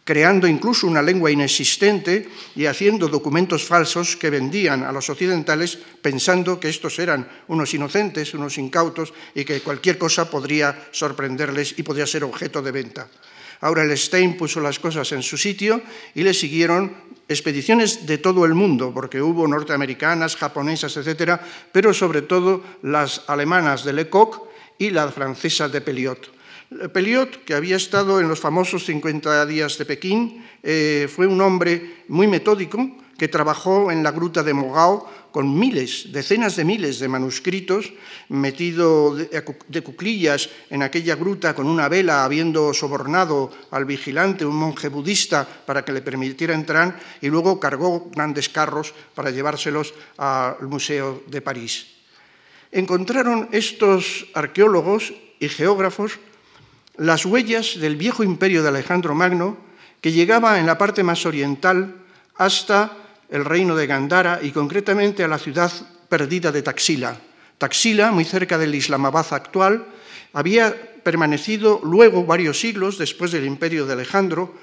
[0.05, 6.61] creando incluso una lengua inexistente y haciendo documentos falsos que vendían a los occidentales pensando
[6.61, 12.07] que estos eran unos inocentes, unos incautos y que cualquier cosa podría sorprenderles y podría
[12.07, 13.09] ser objeto de venta.
[13.61, 15.83] Ahora el Stein puso las cosas en su sitio
[16.15, 22.23] y le siguieron expediciones de todo el mundo, porque hubo norteamericanas, japonesas, etcétera, pero sobre
[22.23, 24.49] todo las alemanas de Lecoq
[24.79, 26.38] y la francesa de Pelliot.
[26.93, 32.05] Pelliot, que había estado en los famosos 50 días de Pekín, eh, fue un hombre
[32.09, 32.79] muy metódico
[33.17, 37.93] que trabajó en la gruta de Mogao con miles, decenas de miles de manuscritos,
[38.29, 44.89] metido de cuclillas en aquella gruta con una vela, habiendo sobornado al vigilante, un monje
[44.89, 51.25] budista, para que le permitiera entrar, y luego cargó grandes carros para llevárselos al Museo
[51.27, 51.89] de París.
[52.71, 56.19] Encontraron estos arqueólogos y geógrafos
[56.99, 59.57] las huellas del viejo imperio de Alejandro Magno,
[60.01, 61.95] que llegaba en la parte más oriental
[62.37, 62.93] hasta
[63.31, 65.73] el reino de Gandhara y concretamente a la ciudad
[66.09, 67.17] perdida de Taxila.
[67.57, 69.87] Taxila, muy cerca del Islamabad actual,
[70.33, 74.55] había permanecido luego varios siglos después del imperio de Alejandro,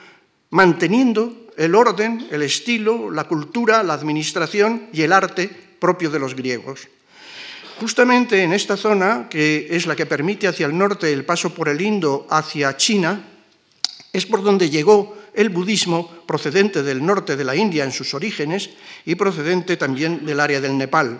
[0.50, 6.36] manteniendo el orden, el estilo, la cultura, la administración y el arte propio de los
[6.36, 6.88] griegos.
[7.80, 11.68] Justamente en esta zona, que es la que permite hacia el norte el paso por
[11.68, 13.22] el Indo hacia China,
[14.14, 18.70] es por donde llegó el budismo procedente del norte de la India en sus orígenes
[19.06, 21.20] y procedente también del área del Nepal.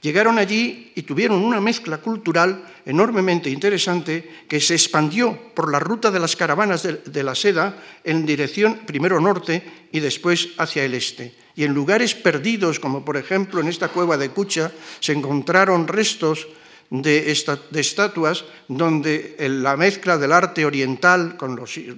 [0.00, 6.10] Llegaron allí y tuvieron una mezcla cultural enormemente interesante que se expandió por la ruta
[6.10, 11.34] de las caravanas de, la seda en dirección primero norte y después hacia el este.
[11.56, 16.46] Y en lugares perdidos, como por ejemplo en esta cueva de Cucha, se encontraron restos
[16.90, 21.94] de, estatuas donde la mezcla del arte oriental con los, eh,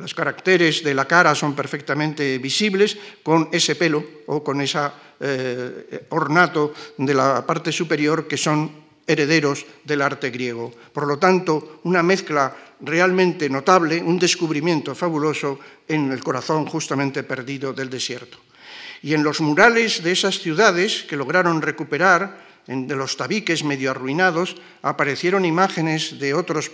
[0.00, 4.78] los, caracteres de la cara son perfectamente visibles, con ese pelo o con ese
[5.20, 10.70] eh, ornato de la parte superior que son herederos del arte griego.
[10.92, 15.58] Por lo tanto, una mezcla realmente notable, un descubrimiento fabuloso
[15.88, 18.38] en el corazón justamente perdido del desierto.
[19.02, 24.54] Y en los murales de esas ciudades que lograron recuperar, de los tabiques medio arruinados,
[24.82, 26.70] aparecieron imágenes de otros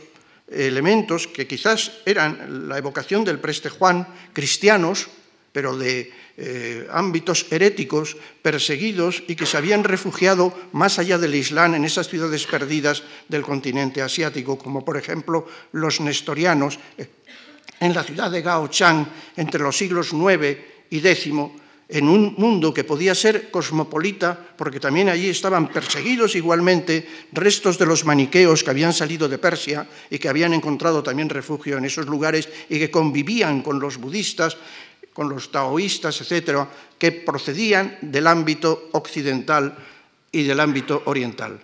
[0.50, 5.08] elementos que quizás eran la evocación del preste Juan, cristianos,
[5.52, 11.74] pero de eh, ámbitos heréticos, perseguidos y que se habían refugiado más allá del Islam
[11.74, 17.08] en esas ciudades perdidas del continente asiático, como por ejemplo los nestorianos eh,
[17.80, 19.06] en la ciudad de Gaochang
[19.36, 20.58] entre los siglos IX
[20.90, 21.32] y X
[21.88, 27.86] en un mundo que podía ser cosmopolita, porque también allí estaban perseguidos igualmente restos de
[27.86, 32.06] los maniqueos que habían salido de Persia y que habían encontrado también refugio en esos
[32.06, 34.56] lugares y que convivían con los budistas,
[35.16, 39.72] con los taoístas, etcétera, que procedían del ámbito occidental
[40.30, 41.58] y del ámbito oriental.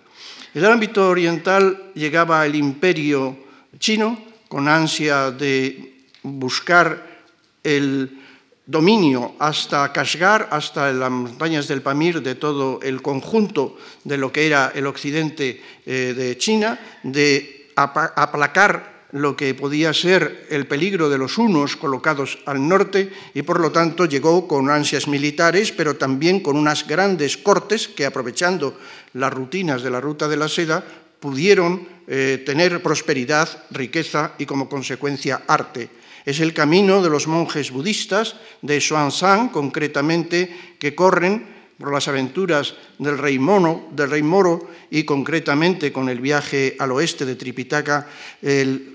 [0.55, 3.37] En el ámbito oriental llegaba el imperio
[3.77, 4.17] chino
[4.49, 7.21] con ansia de buscar
[7.61, 8.17] el
[8.65, 14.47] dominio hasta Kashgar, hasta las montañas del Pamir, de todo el conjunto de lo que
[14.47, 21.19] era el occidente eh, de China, de aplacar lo que podía ser el peligro de
[21.19, 26.41] los unos colocados al norte y por lo tanto llegó con ansias militares, pero también
[26.41, 28.75] con unas grandes cortes que aprovechando
[29.13, 30.83] las rutinas de la ruta de la seda
[31.19, 35.89] pudieron eh, tener prosperidad, riqueza y como consecuencia arte.
[36.25, 42.75] Es el camino de los monjes budistas de Xuanzang, concretamente, que corren por las aventuras
[42.97, 48.07] del rey, Mono, del rey Moro y concretamente con el viaje al oeste de Tripitaka,
[48.41, 48.92] el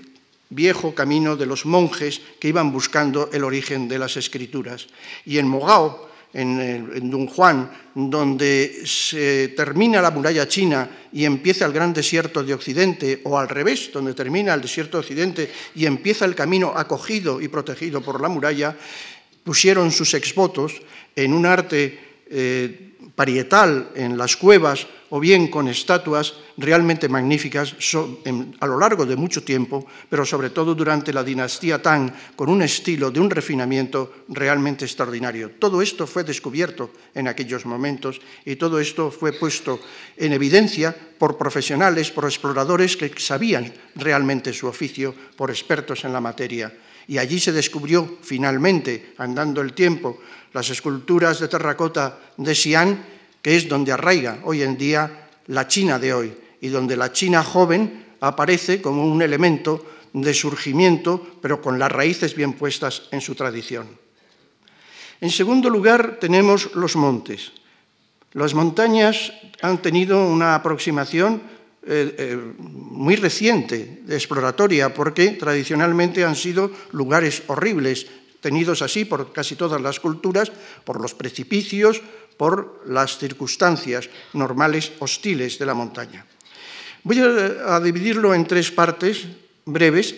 [0.49, 4.87] viejo camino de los monjes que iban buscando el origen de las escrituras.
[5.25, 11.73] Y en Mogao, en, Don Juan, donde se termina la muralla china y empieza el
[11.73, 16.25] gran desierto de Occidente, o al revés, donde termina el desierto de Occidente y empieza
[16.25, 18.75] el camino acogido y protegido por la muralla,
[19.43, 20.81] pusieron sus exvotos
[21.15, 22.88] en un arte eh,
[23.19, 27.75] parietal en las cuevas o bien con estatuas realmente magníficas
[28.23, 32.07] a lo largo de mucho tiempo, pero sobre todo durante la dinastía Tang,
[32.37, 35.51] con un estilo de un refinamiento realmente extraordinario.
[35.59, 39.81] Todo esto fue descubierto en aquellos momentos y todo esto fue puesto
[40.15, 46.21] en evidencia por profesionales, por exploradores que sabían realmente su oficio, por expertos en la
[46.21, 46.71] materia.
[47.09, 50.21] Y allí se descubrió finalmente, andando el tiempo,
[50.53, 53.05] las esculturas de terracota de Xi'an,
[53.41, 57.43] que es donde arraiga hoy en día la China de hoy y donde la China
[57.43, 63.35] joven aparece como un elemento de surgimiento, pero con las raíces bien puestas en su
[63.35, 63.87] tradición.
[65.21, 67.51] En segundo lugar, tenemos los montes.
[68.33, 71.41] Las montañas han tenido una aproximación
[71.83, 78.07] eh, eh, muy reciente, exploratoria, porque tradicionalmente han sido lugares horribles,
[78.41, 80.51] tenidos así por casi todas las culturas,
[80.83, 82.01] por los precipicios,
[82.37, 86.25] por las circunstancias normales hostiles de la montaña.
[87.03, 89.27] Voy a, dividirlo en tres partes
[89.65, 90.15] breves.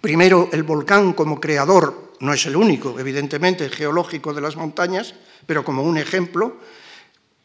[0.00, 5.14] Primero, el volcán como creador, no es el único, evidentemente, geológico de las montañas,
[5.46, 6.56] pero como un ejemplo,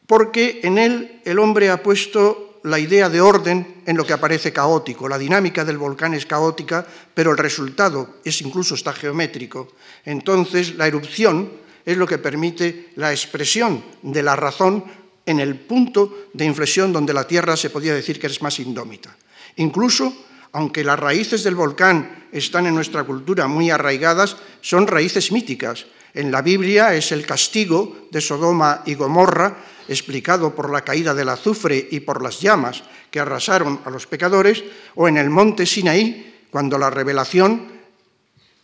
[0.06, 4.52] porque en él el hombre ha puesto la idea de orden en lo que aparece
[4.52, 5.08] caótico.
[5.08, 9.74] La dinámica del volcán es caótica, pero el resultado es incluso está geométrico.
[10.06, 11.50] Entonces, la erupción
[11.86, 14.84] es lo que permite la expresión de la razón
[15.26, 19.16] en el punto de inflexión donde la Tierra se podía decir que es más indómita.
[19.58, 20.14] Incluso,
[20.52, 25.86] aunque las raíces del volcán están en nuestra cultura muy arraigadas, son raíces míticas.
[26.14, 29.58] En la Biblia es el castigo de Sodoma y Gomorra,
[29.88, 34.64] explicado por la caída del azufre y por las llamas que arrasaron a los pecadores,
[34.96, 37.68] o en el monte Sinaí, cuando la revelación,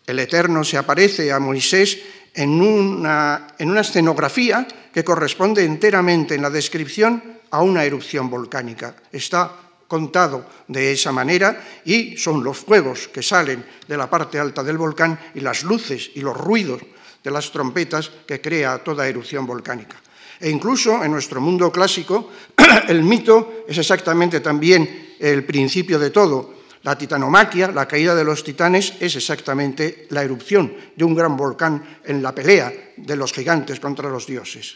[0.06, 2.00] el Eterno se aparece a Moisés
[2.34, 8.96] en una, en una escenografía que corresponde enteramente en la descripción a una erupción volcánica.
[9.12, 9.52] Está
[9.88, 14.78] contado de esa manera y son los fuegos que salen de la parte alta del
[14.78, 16.82] volcán y las luces y los ruidos
[17.24, 19.96] de las trompetas que crea toda erupción volcánica.
[20.40, 22.30] E incluso en nuestro mundo clásico,
[22.88, 26.54] el mito es exactamente también el principio de todo.
[26.84, 32.00] La titanomaquia, la caída de los titanes, es exactamente la erupción de un gran volcán
[32.04, 34.76] en la pelea de los gigantes contra los dioses.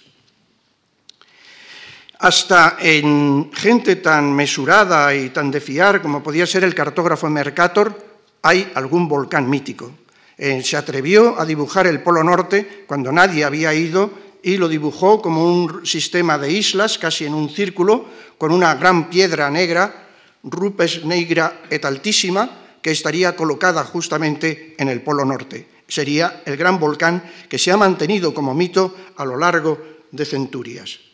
[2.20, 7.94] Hasta en gente tan mesurada y tan de fiar como podía ser el cartógrafo Mercator,
[8.42, 9.92] hay algún volcán mítico.
[10.38, 14.10] Eh, se atrevió a dibujar el Polo Norte cuando nadie había ido
[14.44, 18.06] y lo dibujó como un sistema de islas, casi en un círculo,
[18.38, 20.08] con una gran piedra negra,
[20.44, 25.68] rupes negra et altísima, que estaría colocada justamente en el Polo Norte.
[25.88, 29.80] Sería el gran volcán que se ha mantenido como mito a lo largo
[30.12, 31.07] de centurias.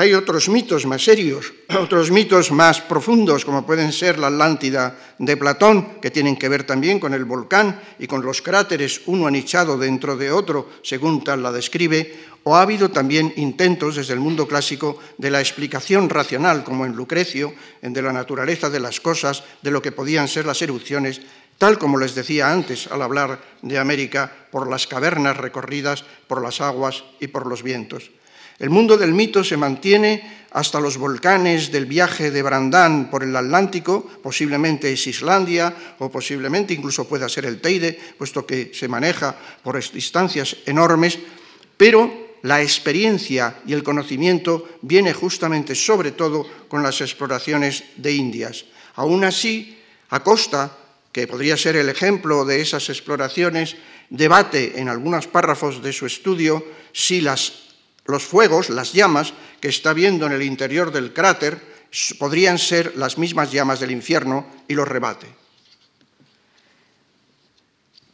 [0.00, 5.36] Hay otros mitos más serios, otros mitos más profundos, como pueden ser la Atlántida de
[5.36, 9.76] Platón, que tienen que ver también con el volcán y con los cráteres, uno anichado
[9.76, 14.48] dentro de otro, según tal la describe, o ha habido también intentos desde el mundo
[14.48, 19.44] clásico de la explicación racional, como en Lucrecio, en de la naturaleza de las cosas,
[19.60, 21.20] de lo que podían ser las erupciones,
[21.58, 26.62] tal como les decía antes al hablar de América, por las cavernas recorridas, por las
[26.62, 28.10] aguas y por los vientos.
[28.60, 33.34] El mundo del mito se mantiene hasta los volcanes del viaje de Brandán por el
[33.34, 39.34] Atlántico, posiblemente es Islandia o posiblemente incluso pueda ser el Teide, puesto que se maneja
[39.64, 41.18] por distancias enormes,
[41.78, 48.66] pero la experiencia y el conocimiento viene justamente sobre todo con las exploraciones de Indias.
[48.96, 49.78] Aún así,
[50.10, 50.76] Acosta,
[51.12, 53.76] que podría ser el ejemplo de esas exploraciones,
[54.10, 57.69] debate en algunos párrafos de su estudio si las
[58.10, 61.60] los fuegos, las llamas que está viendo en el interior del cráter,
[62.18, 65.26] podrían ser las mismas llamas del infierno y los rebate.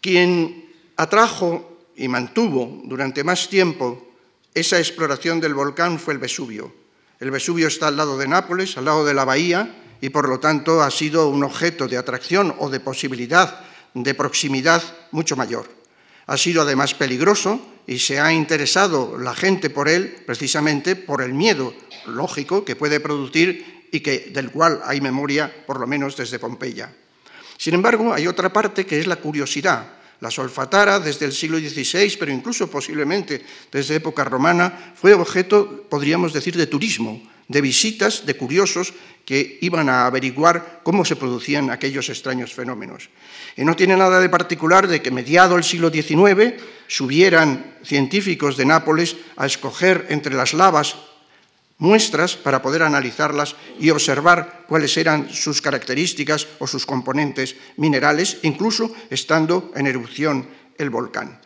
[0.01, 4.07] Quien atrajo y mantuvo durante más tiempo
[4.55, 6.73] esa exploración del volcán fue el Vesubio.
[7.21, 10.41] El Vesubio está al lado de Nápoles, al lado de la bahía, y por lo
[10.41, 15.69] tanto ha sido un objeto de atracción o de posibilidad de proximidad mucho mayor.
[16.27, 21.33] Ha sido además peligroso y se ha interesado la gente por él precisamente por el
[21.33, 21.75] miedo
[22.07, 26.93] lógico que puede producir y que, del cual hay memoria por lo menos desde Pompeya.
[27.57, 29.93] Sin embargo, hay otra parte que es la curiosidad.
[30.21, 36.33] La solfatara desde el siglo XVI, pero incluso posiblemente desde época romana, fue objeto, podríamos
[36.33, 38.93] decir, de turismo, de visitas de curiosos
[39.25, 43.11] que iban a averiguar cómo se producían aquellos extraños fenómenos.
[43.57, 48.67] Y no tiene nada de particular de que mediado el siglo XIX subieran científicos de
[48.67, 50.97] Nápoles a escoger entre las lavas
[51.79, 58.95] muestras para poder analizarlas y observar cuáles eran sus características o sus componentes minerales, incluso
[59.11, 61.46] estando en erupción el volcán.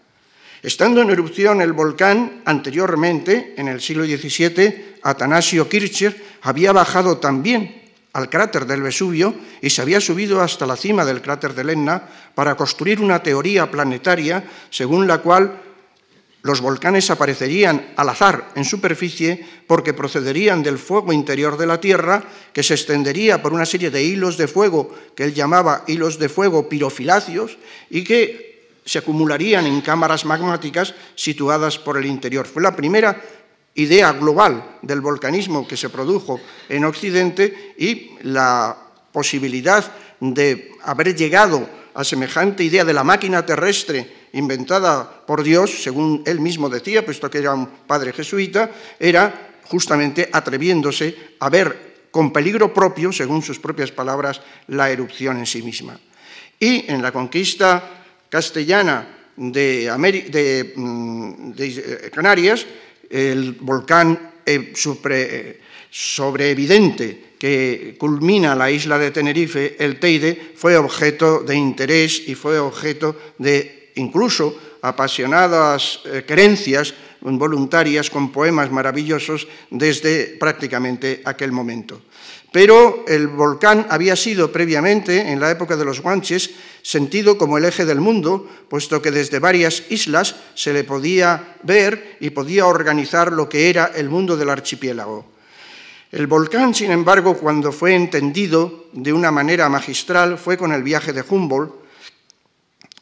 [0.62, 7.80] Estando en erupción el volcán, anteriormente, en el siglo XVII, Atanasio Kircher había bajado también
[8.12, 12.02] al cráter del Vesubio y se había subido hasta la cima del cráter de Lenna
[12.34, 15.62] para construir una teoría planetaria según la cual
[16.42, 22.24] los volcanes aparecerían al azar en superficie porque procederían del fuego interior de la Tierra,
[22.52, 26.30] que se extendería por una serie de hilos de fuego que él llamaba hilos de
[26.30, 27.58] fuego pirofilacios
[27.90, 28.49] y que
[28.84, 32.46] se acumularían en cámaras magmáticas situadas por el interior.
[32.46, 33.20] Fue la primera
[33.74, 38.76] idea global del volcanismo que se produjo en Occidente y la
[39.12, 39.84] posibilidad
[40.20, 46.40] de haber llegado a semejante idea de la máquina terrestre inventada por Dios, según él
[46.40, 52.74] mismo decía, puesto que era un padre jesuita, era justamente atreviéndose a ver con peligro
[52.74, 55.98] propio, según sus propias palabras, la erupción en sí misma.
[56.58, 57.99] Y en la conquista
[58.30, 62.64] castellana de, mm, eh, Canarias,
[63.10, 65.60] el volcán eh, sobre,
[65.90, 72.58] sobreevidente que culmina la isla de Tenerife, el Teide, fue objeto de interés y fue
[72.58, 82.02] objeto de incluso apasionadas eh, creencias voluntarias con poemas maravillosos desde prácticamente aquel momento.
[82.52, 86.50] Pero el volcán había sido previamente, en la época de los guanches,
[86.82, 92.16] sentido como el eje del mundo, puesto que desde varias islas se le podía ver
[92.18, 95.26] y podía organizar lo que era el mundo del archipiélago.
[96.10, 101.12] El volcán, sin embargo, cuando fue entendido de una manera magistral, fue con el viaje
[101.12, 101.72] de Humboldt,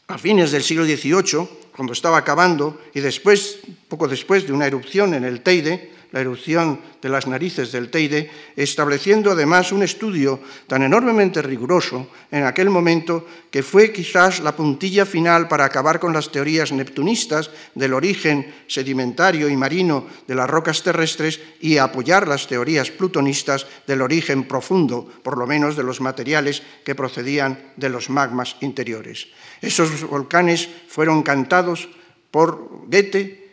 [0.09, 5.15] a fines del siglo XVIII, cuando estaba acabando, y después, poco después de una erupción
[5.15, 10.83] en el Teide, la erupción de las narices del Teide, estableciendo además un estudio tan
[10.83, 16.31] enormemente riguroso en aquel momento que fue quizás la puntilla final para acabar con las
[16.31, 22.91] teorías neptunistas del origen sedimentario y marino de las rocas terrestres y apoyar las teorías
[22.91, 28.57] plutonistas del origen profundo, por lo menos de los materiales que procedían de los magmas
[28.61, 29.29] interiores.
[29.61, 31.89] Esos volcanes fueron cantados
[32.31, 33.48] por Goethe,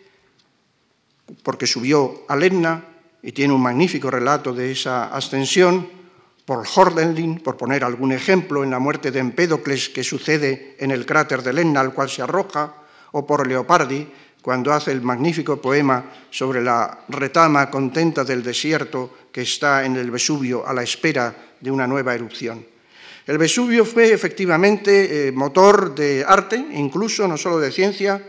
[1.44, 2.86] porque subió a Etna
[3.22, 5.90] y tiene un magnífico relato de esa ascensión,
[6.46, 11.06] por Hordenlin, por poner algún ejemplo, en la muerte de Empédocles que sucede en el
[11.06, 12.76] cráter de Etna al cual se arroja,
[13.14, 14.08] o por Leopardi,
[14.42, 20.12] cuando hace el magnífico poema sobre la retama contenta del desierto que está en el
[20.12, 22.64] Vesubio a la espera de una nueva erupción.
[23.26, 28.22] El Vesubio fue efectivamente eh, motor de arte, incluso no solo de ciencia,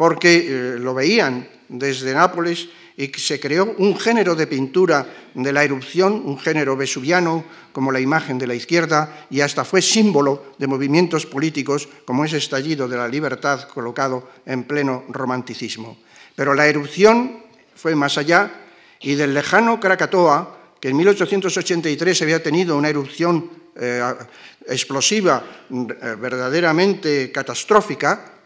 [0.00, 5.62] porque eh, lo veían desde Nápoles y se creó un género de pintura de la
[5.62, 10.66] erupción, un género vesuviano, como la imagen de la izquierda, y hasta fue símbolo de
[10.66, 15.98] movimientos políticos como ese estallido de la libertad colocado en pleno romanticismo.
[16.34, 17.42] Pero la erupción
[17.76, 18.50] fue más allá
[19.02, 24.02] y del lejano Krakatoa, que en 1883 había tenido una erupción eh,
[24.66, 28.39] explosiva eh, verdaderamente catastrófica,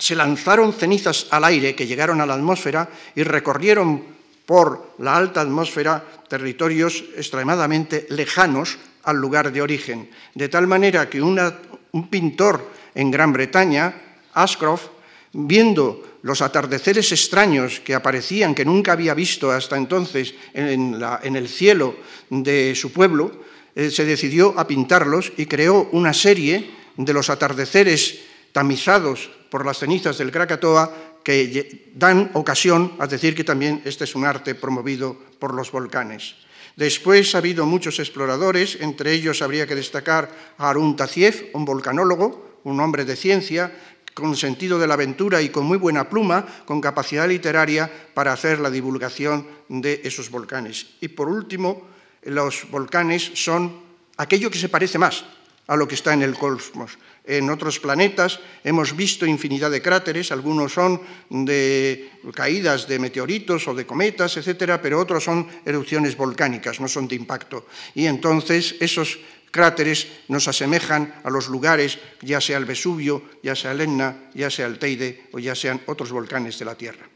[0.00, 4.02] se lanzaron cenizas al aire que llegaron a la atmósfera y recorrieron
[4.46, 11.20] por la alta atmósfera territorios extremadamente lejanos al lugar de origen, de tal manera que
[11.22, 13.94] un pintor en Gran Bretaña,
[14.34, 14.88] Ashcroft,
[15.32, 20.96] viendo los atardeceres extraños que aparecían, que nunca había visto hasta entonces en,
[21.36, 21.96] el cielo
[22.30, 23.32] de su pueblo,
[23.74, 29.78] eh, se decidió a pintarlos y creó una serie de los atardeceres tamizados por las
[29.78, 35.16] cenizas del Krakatoa que dan ocasión a decir que también este es un arte promovido
[35.38, 36.36] por los volcanes.
[36.76, 42.60] Después ha habido muchos exploradores, entre ellos habría que destacar a Arun Taziev, un volcanólogo,
[42.64, 43.72] un hombre de ciencia,
[44.14, 48.60] con sentido de la aventura y con muy buena pluma, con capacidad literaria para hacer
[48.60, 50.96] la divulgación de esos volcanes.
[51.00, 51.88] Y por último,
[52.22, 53.80] los volcanes son
[54.16, 55.24] aquello que se parece más
[55.66, 56.98] a lo que está en el cosmos.
[57.24, 63.74] En otros planetas hemos visto infinidad de cráteres, algunos son de caídas de meteoritos o
[63.74, 67.66] de cometas, etcétera, pero otros son erupciones volcánicas, no son de impacto.
[67.94, 69.18] Y entonces esos
[69.50, 74.50] cráteres nos asemejan a los lugares, ya sea el Vesubio, ya sea el Etna, ya
[74.50, 77.08] sea el Teide o ya sean otros volcanes de la Tierra.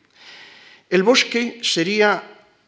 [0.90, 2.22] El bosque sería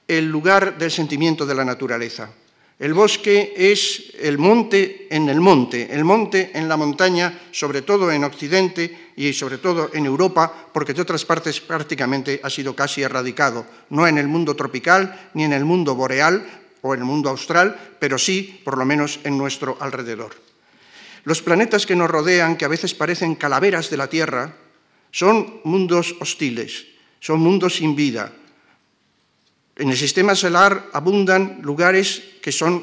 [0.09, 2.30] el lugar del sentimiento de la naturaleza.
[2.79, 8.12] El bosque es el monte en el monte, el monte en la montaña, sobre todo
[8.12, 13.01] en Occidente y sobre todo en Europa, porque de otras partes prácticamente ha sido casi
[13.01, 16.45] erradicado, no en el mundo tropical ni en el mundo boreal
[16.83, 20.37] o en el mundo austral, pero sí, por lo menos, en nuestro alrededor.
[21.24, 24.55] Los planetas que nos rodean, que a veces parecen calaveras de la Tierra,
[25.11, 26.85] son mundos hostiles,
[27.20, 28.33] son mundos sin vida,
[29.77, 32.78] en el sistema solar abundan lugares que son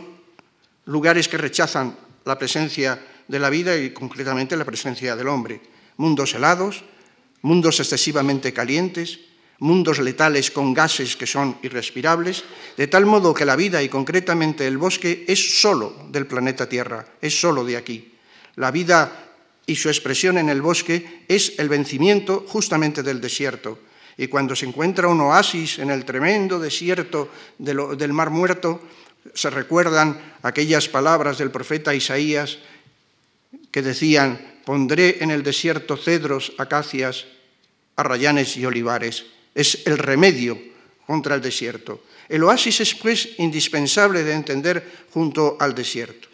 [0.91, 1.95] lugares que rechazan
[2.27, 5.61] la presencia de la vida y concretamente la presencia del hombre.
[5.95, 6.83] Mundos helados,
[7.47, 9.23] mundos excesivamente calientes,
[9.59, 12.43] mundos letales con gases que son irrespirables,
[12.75, 17.07] de tal modo que la vida y concretamente el bosque es solo del planeta Tierra,
[17.21, 18.19] es solo de aquí.
[18.57, 19.31] La vida
[19.65, 23.79] y su expresión en el bosque es el vencimiento justamente del desierto,
[24.17, 28.81] y cuando se encuentra un oasis en el tremendo desierto del Mar Muerto,
[29.33, 32.57] se recuerdan aquellas palabras del profeta Isaías
[33.71, 37.25] que decían, pondré en el desierto cedros, acacias,
[37.95, 39.25] arrayanes y olivares.
[39.55, 40.59] Es el remedio
[41.05, 42.03] contra el desierto.
[42.29, 46.27] El oasis es pues indispensable de entender junto al desierto.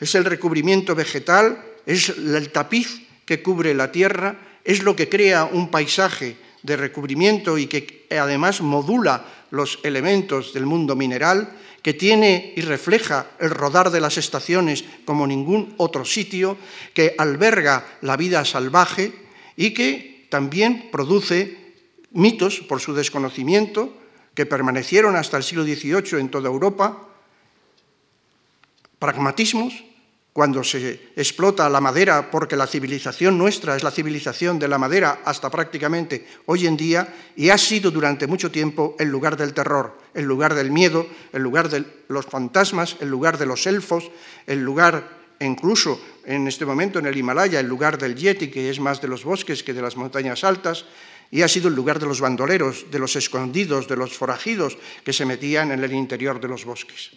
[0.00, 5.44] Es el recubrimiento vegetal, es el tapiz que cubre la tierra, es lo que crea
[5.44, 11.48] un paisaje de recubrimiento y que además modula los elementos del mundo mineral,
[11.88, 16.58] que tiene y refleja el rodar de las estaciones como ningún otro sitio,
[16.92, 19.10] que alberga la vida salvaje
[19.56, 21.56] y que también produce
[22.10, 23.96] mitos por su desconocimiento
[24.34, 27.08] que permanecieron hasta el siglo XVIII en toda Europa,
[28.98, 29.72] pragmatismos
[30.38, 35.22] cuando se explota la madera, porque la civilización nuestra es la civilización de la madera
[35.24, 39.98] hasta prácticamente hoy en día, y ha sido durante mucho tiempo el lugar del terror,
[40.14, 44.12] el lugar del miedo, el lugar de los fantasmas, el lugar de los elfos,
[44.46, 48.78] el lugar incluso en este momento en el Himalaya, el lugar del yeti, que es
[48.78, 50.84] más de los bosques que de las montañas altas,
[51.32, 55.12] y ha sido el lugar de los bandoleros, de los escondidos, de los forajidos que
[55.12, 57.10] se metían en el interior de los bosques.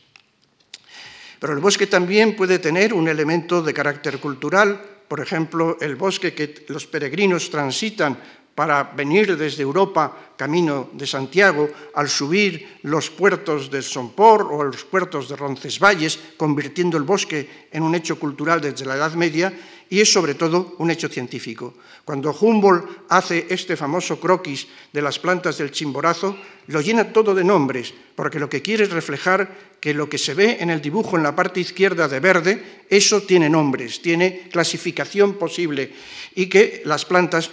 [1.42, 6.36] Pero el bosque también puede tener un elemento de carácter cultural, por ejemplo, el bosque
[6.36, 8.16] que los peregrinos transitan
[8.54, 14.86] para venir desde Europa camino de Santiago, al subir los puertos de Sompor o los
[14.86, 19.52] puertos de Roncesvalles, convirtiendo el bosque en un hecho cultural desde la Edad Media,
[19.92, 21.76] y es sobre todo un hecho científico.
[22.06, 26.38] Cuando Humboldt hace este famoso croquis de las plantas del chimborazo,
[26.68, 30.34] lo llena todo de nombres, porque lo que quiere es reflejar que lo que se
[30.34, 35.34] ve en el dibujo en la parte izquierda de verde, eso tiene nombres, tiene clasificación
[35.34, 35.92] posible,
[36.36, 37.52] y que las plantas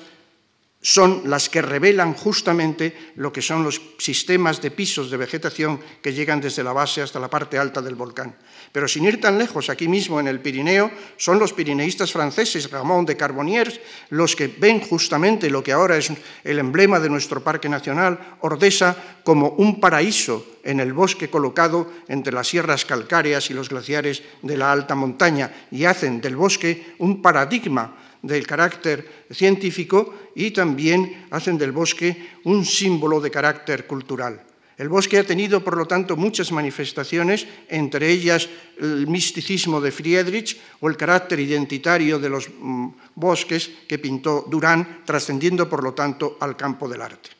[0.80, 6.12] son las que revelan justamente lo que son los sistemas de pisos de vegetación que
[6.12, 8.36] llegan desde la base hasta la parte alta del volcán.
[8.70, 13.06] Pero sin ir tan lejos, aquí mismo en el Pirineo, son los pirineístas franceses, Ramón
[13.06, 16.12] de Carbonniers, los que ven justamente lo que ahora es
[16.44, 22.32] el emblema de nuestro Parque Nacional, Ordesa, como un paraíso en el bosque colocado entre
[22.32, 27.20] las sierras calcáreas y los glaciares de la alta montaña, y hacen del bosque un
[27.20, 34.42] paradigma del carácter científico y también hacen del bosque un símbolo de carácter cultural.
[34.78, 38.48] El bosque ha tenido, por lo tanto, muchas manifestaciones, entre ellas
[38.78, 45.02] el misticismo de Friedrich o el carácter identitario de los mm, bosques que pintó Durán,
[45.04, 47.30] trascendiendo, por lo tanto, al campo del arte.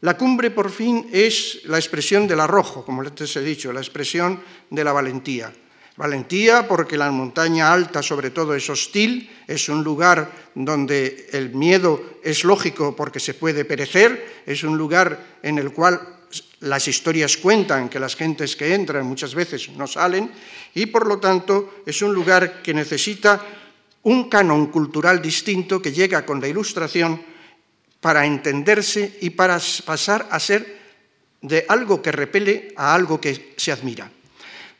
[0.00, 4.40] La cumbre, por fin, es la expresión del arrojo, como les he dicho, la expresión
[4.70, 5.52] de la valentía.
[5.96, 12.18] Valentía porque la montaña alta sobre todo es hostil, es un lugar donde el miedo
[12.24, 16.00] es lógico porque se puede perecer, es un lugar en el cual
[16.60, 20.32] las historias cuentan que las gentes que entran muchas veces no salen
[20.74, 23.40] y por lo tanto es un lugar que necesita
[24.02, 27.22] un canon cultural distinto que llega con la ilustración
[28.00, 30.82] para entenderse y para pasar a ser
[31.40, 34.10] de algo que repele a algo que se admira.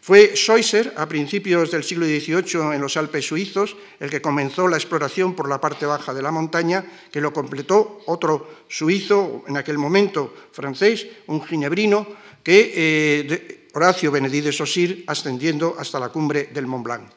[0.04, 4.76] Fue Scheuser, a principios del siglo XVIII en los Alpes suizos, el que comenzó la
[4.76, 9.78] exploración por la parte baja de la montaña, que lo completó otro suizo, en aquel
[9.78, 12.06] momento francés, un ginebrino,
[12.42, 17.08] que eh, Horacio Benedí de Saussure, ascendiendo hasta la cumbre del Mont Blanc.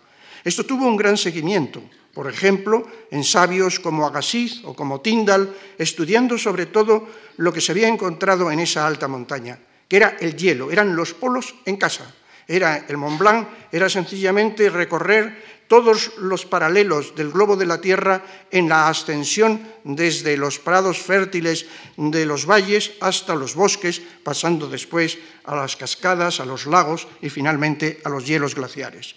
[0.46, 1.84] Esto tuvo un gran seguimiento,
[2.14, 7.74] por ejemplo, en sabios como Agassiz o como Tyndall, estudiando sobre todo lo que se
[7.74, 9.60] había encontrado en esa alta montaña,
[9.90, 12.16] que era el hielo, eran los polos en casa
[12.48, 18.24] Era el Mont Blanc, era sencillamente recorrer todos los paralelos del globo de la Tierra
[18.52, 21.68] en la ascensión desde los prados fértiles
[21.98, 27.30] de los valles hasta los bosques, pasando después a las cascadas, a los lagos y
[27.30, 29.16] finalmente a los hielos glaciares.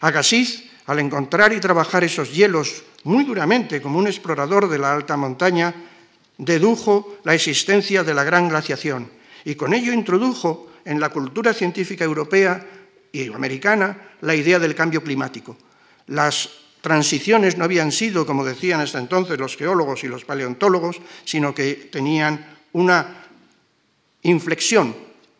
[0.00, 5.16] Agassiz, al encontrar y trabajar esos hielos muy duramente como un explorador de la alta
[5.16, 5.74] montaña,
[6.38, 9.10] dedujo la existencia de la gran glaciación
[9.44, 12.66] y con ello introdujo en la cultura científica europea
[13.12, 15.56] y americana la idea del cambio climático
[16.08, 16.48] las
[16.80, 21.88] transiciones no habían sido, como decían hasta entonces los geólogos y los paleontólogos, sino que
[21.92, 23.24] tenían una
[24.22, 24.96] inflexión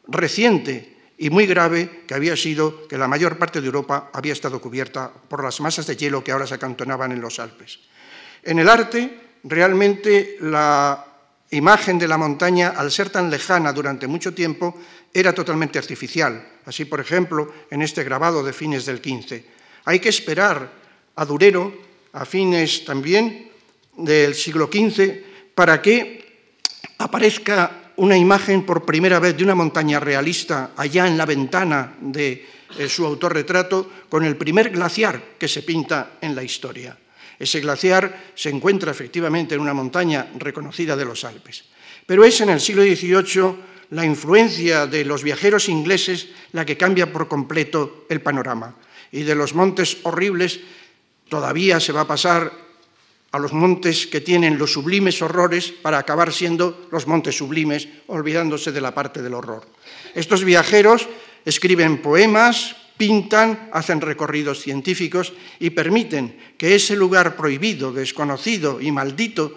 [0.06, 4.60] reciente y muy grave que había sido que la mayor parte de Europa había estado
[4.60, 7.80] cubierta por las masas de hielo que ahora se acantonaban en los Alpes.
[8.42, 11.04] En el arte, realmente la
[11.50, 14.76] imagen de la montaña, al ser tan lejana durante mucho tiempo,
[15.12, 16.60] era totalmente artificial.
[16.66, 20.70] Así, por ejemplo, en este grabado de fines del 15 hay que esperar
[21.16, 21.72] a Durero,
[22.12, 23.48] a fines también
[23.96, 26.52] del siglo XV, para que
[26.98, 32.46] aparezca una imagen por primera vez de una montaña realista allá en la ventana de
[32.78, 36.96] eh, su autorretrato con el primer glaciar que se pinta en la historia.
[37.38, 41.64] Ese glaciar se encuentra efectivamente en una montaña reconocida de los Alpes.
[42.06, 43.56] Pero es en el siglo XVIII
[43.90, 48.74] la influencia de los viajeros ingleses la que cambia por completo el panorama
[49.12, 50.60] y de los montes horribles
[51.28, 52.52] todavía se va a pasar
[53.30, 58.72] a los montes que tienen los sublimes horrores para acabar siendo los montes sublimes, olvidándose
[58.72, 59.66] de la parte del horror.
[60.14, 61.06] Estos viajeros
[61.44, 69.54] escriben poemas, pintan, hacen recorridos científicos y permiten que ese lugar prohibido, desconocido y maldito,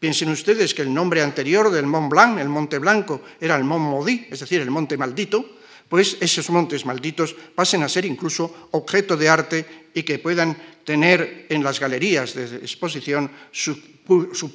[0.00, 3.84] piensen ustedes que el nombre anterior del Mont Blanc, el Monte Blanco, era el Mont
[3.84, 5.57] Maudit, es decir, el Monte Maldito,
[5.88, 11.46] pues esos montes malditos pasen a ser incluso objeto de arte y que puedan tener
[11.48, 13.76] en las galerías de exposición su,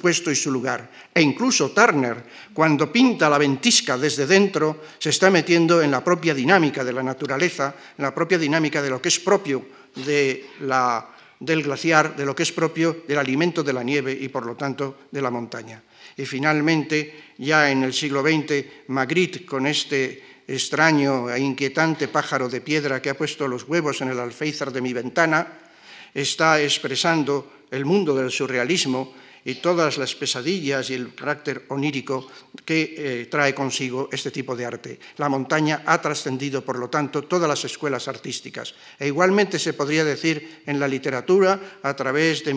[0.00, 0.90] puesto y su lugar.
[1.14, 6.34] E incluso Turner, cuando pinta la ventisca desde dentro, se está metiendo en la propia
[6.34, 12.16] dinámica de la naturaleza, en la propia dinámica de lo que es propio del glaciar,
[12.16, 15.22] de lo que es propio del alimento de la nieve y, por lo tanto, de
[15.22, 15.82] la montaña.
[16.16, 22.60] Y finalmente, ya en el siglo XX, Magritte, con este extraño e inquietante pájaro de
[22.60, 25.64] piedra que ha puesto los huevos en el alféizar de mi ventana,
[26.12, 29.14] está expresando el mundo del surrealismo
[29.44, 32.26] y todas las pesadillas y el carácter onírico
[32.64, 34.98] que eh, trae consigo este tipo de arte.
[35.18, 38.74] La montaña ha trascendido, por lo tanto, todas las escuelas artísticas.
[38.98, 42.56] E igualmente se podría decir en la literatura a través de,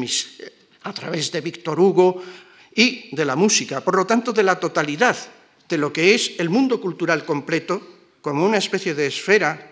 [0.83, 1.43] a través de
[1.75, 2.23] Hugo
[2.73, 5.17] y de la música, por lo tanto, de la totalidad
[5.69, 7.81] de lo que es el mundo cultural completo
[8.21, 9.71] como una especie de esfera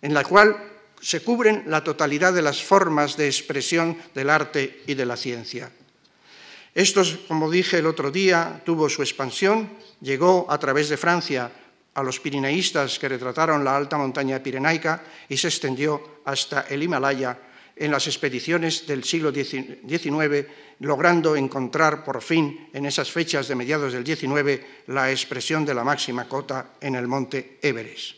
[0.00, 0.56] en la cual
[1.00, 5.70] se cubren la totalidad de las formas de expresión del arte y de la ciencia.
[6.74, 9.68] Esto, como dije el otro día, tuvo su expansión,
[10.00, 11.50] llegó a través de Francia
[11.94, 17.38] a los pirineístas que retrataron la alta montaña pirenaica y se extendió hasta el Himalaya
[17.76, 20.46] en las expediciones del siglo XIX,
[20.82, 25.84] logrando encontrar por fin en esas fechas de mediados del XIX la expresión de la
[25.84, 28.16] máxima cota en el monte Everest.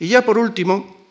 [0.00, 1.06] Y ya por último,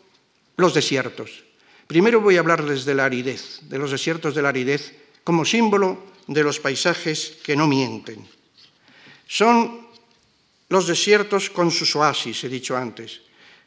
[0.56, 1.44] los desiertos.
[1.86, 6.12] Primero voy a hablarles de la aridez, de los desiertos de la aridez, como símbolo
[6.26, 8.28] de los paisajes que no mienten.
[9.26, 9.88] Son
[10.68, 13.20] los desiertos con sus oasis, he dicho antes.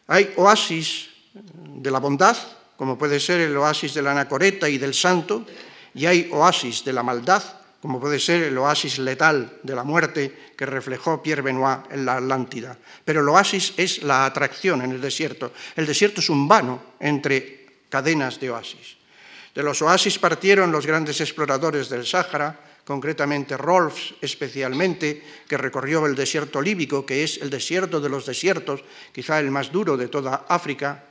[0.08, 2.38] Hay oasis de la bondad,
[2.78, 5.46] como puede ser el oasis de la Anacoreta y del Santo,
[5.96, 7.42] y hay oasis de la maldad,
[7.82, 12.18] como puede ser el oasis letal de la muerte que reflejó Pierre Benoit en la
[12.18, 12.78] Atlántida.
[13.06, 15.54] Pero el oasis es la atracción en el desierto.
[15.76, 18.98] El desierto es un vano entre cadenas de oasis.
[19.54, 26.16] De los oasis partieron los grandes exploradores del Sáhara, concretamente Rolfs especialmente, que recorrió el
[26.16, 28.84] desierto líbico, que es el desierto de los desiertos,
[29.14, 31.06] quizá el más duro de toda África,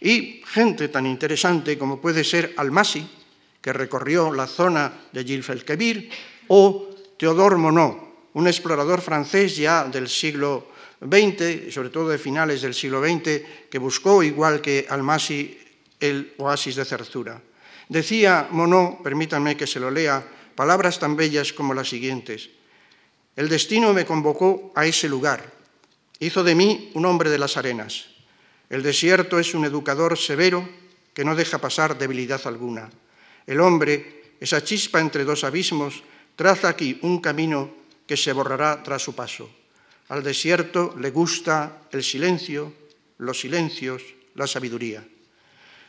[0.00, 3.19] y gente tan interesante como puede ser Almasi,
[3.60, 6.10] que recorrió la zona de Gilles el Kebir,
[6.48, 7.94] o Théodore Monod,
[8.34, 10.68] un explorador francés ya del siglo
[11.00, 15.58] XX, sobre todo de finales del siglo XX, que buscó, igual que Almasi,
[15.98, 17.40] el oasis de Cerzura.
[17.88, 22.50] Decía Monod, permítanme que se lo lea, palabras tan bellas como las siguientes.
[23.36, 25.52] El destino me convocó a ese lugar,
[26.18, 28.06] hizo de mí un hombre de las arenas.
[28.68, 30.68] El desierto es un educador severo
[31.12, 32.90] que no deja pasar debilidad alguna.
[33.46, 36.02] El hombre, esa chispa entre dos abismos,
[36.36, 37.70] traza aquí un camino
[38.06, 39.50] que se borrará tras su paso.
[40.08, 42.72] Al desierto le gusta el silencio,
[43.18, 44.02] los silencios,
[44.34, 45.06] la sabiduría.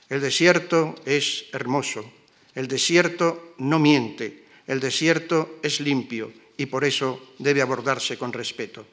[0.10, 2.12] El desierto es hermoso,
[2.54, 8.86] el desierto no miente, el desierto es limpio y por eso debe abordarse con respeto.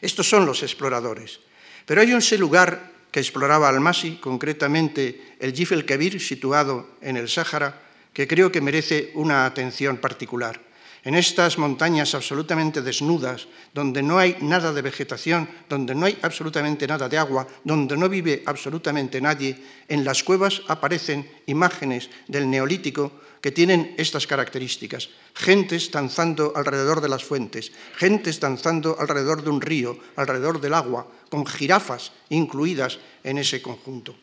[0.00, 1.40] Estos son los exploradores.
[1.84, 7.30] Pero hay un lugar que exploraba Almasi, concretamente el Jif el Kebir, situado en el
[7.30, 7.80] Sáhara,
[8.12, 10.60] que creo que merece una atención particular.
[11.02, 16.86] En estas montañas absolutamente desnudas, donde no hay nada de vegetación, donde no hay absolutamente
[16.86, 19.56] nada de agua, donde no vive absolutamente nadie,
[19.88, 23.12] en las cuevas aparecen imágenes del neolítico
[23.46, 25.08] que tienen estas características.
[25.32, 31.06] Gentes danzando alrededor de las fuentes, gentes danzando alrededor de un río, alrededor del agua,
[31.30, 34.18] con jirafas incluidas en ese conjunto.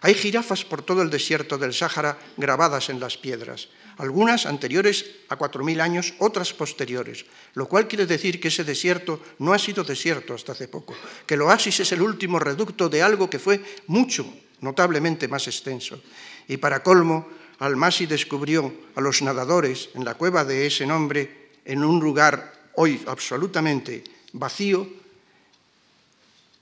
[0.00, 5.38] Hay jirafas por todo el desierto del Sáhara grabadas en las piedras, algunas anteriores a
[5.38, 10.34] 4.000 años, otras posteriores, lo cual quiere decir que ese desierto no ha sido desierto
[10.34, 10.96] hasta hace poco,
[11.26, 14.26] que el oasis es el último reducto de algo que fue mucho,
[14.58, 16.02] notablemente más extenso.
[16.48, 21.82] Y para colmo, Almasi descubrió a los nadadores en la cueva de ese nombre, en
[21.82, 24.86] un lugar hoy absolutamente vacío,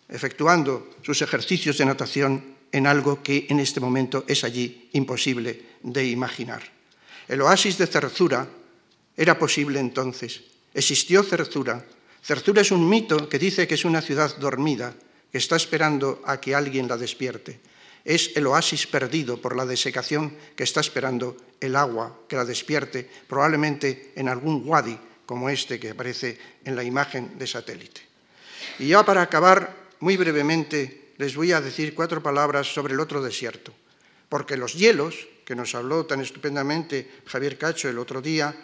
[0.08, 6.06] efectuando sus ejercicios de natación en algo que en este momento es allí imposible de
[6.06, 6.62] imaginar.
[7.26, 8.46] El oasis de Cerzura
[9.16, 10.42] era posible entonces.
[10.72, 11.84] Existió Cerzura.
[12.22, 14.94] Cerzura es un mito que dice que es una ciudad dormida,
[15.32, 17.71] que está esperando a que alguien la despierte
[18.04, 23.08] es el oasis perdido por la desecación que está esperando el agua que la despierte,
[23.26, 28.00] probablemente en algún wadi como este que aparece en la imagen de satélite.
[28.78, 33.22] Y ya para acabar, muy brevemente, les voy a decir cuatro palabras sobre el otro
[33.22, 33.72] desierto,
[34.28, 38.54] porque los hielos, que nos habló tan estupendamente Javier Cacho el otro día,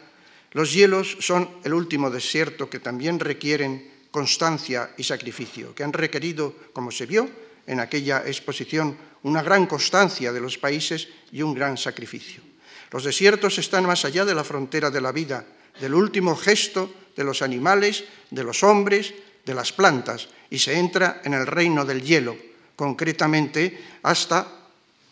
[0.52, 6.54] los hielos son el último desierto que también requieren constancia y sacrificio, que han requerido,
[6.72, 7.28] como se vio
[7.68, 12.42] en aquella exposición, una gran constancia de los países y un gran sacrificio.
[12.90, 15.44] Los desiertos están más allá de la frontera de la vida,
[15.78, 19.12] del último gesto de los animales, de los hombres,
[19.44, 22.36] de las plantas, y se entra en el reino del hielo,
[22.74, 24.48] concretamente hasta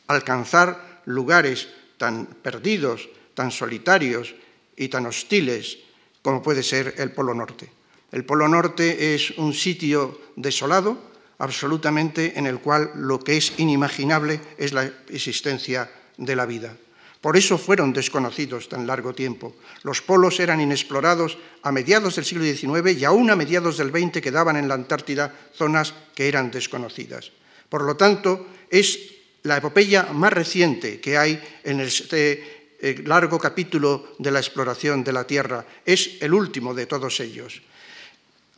[0.07, 4.35] alcanzar lugares tan perdidos, tan solitarios
[4.77, 5.79] y tan hostiles
[6.23, 7.71] como puede ser el Polo Norte.
[8.13, 14.41] El Polo Norte es un sitio desolado, absolutamente en el cual lo que es inimaginable
[14.59, 16.77] es la existencia de la vida.
[17.21, 19.57] Por eso fueron desconocidos tan largo tiempo.
[19.83, 24.21] Los polos eran inexplorados a mediados del siglo XIX y aún a mediados del XX
[24.21, 27.33] quedaban en la Antártida zonas que eran desconocidas.
[27.69, 34.15] Por lo tanto, es la epopeya más reciente que hay en este eh, largo capítulo
[34.19, 35.65] de la exploración de la Tierra.
[35.85, 37.63] Es el último de todos ellos.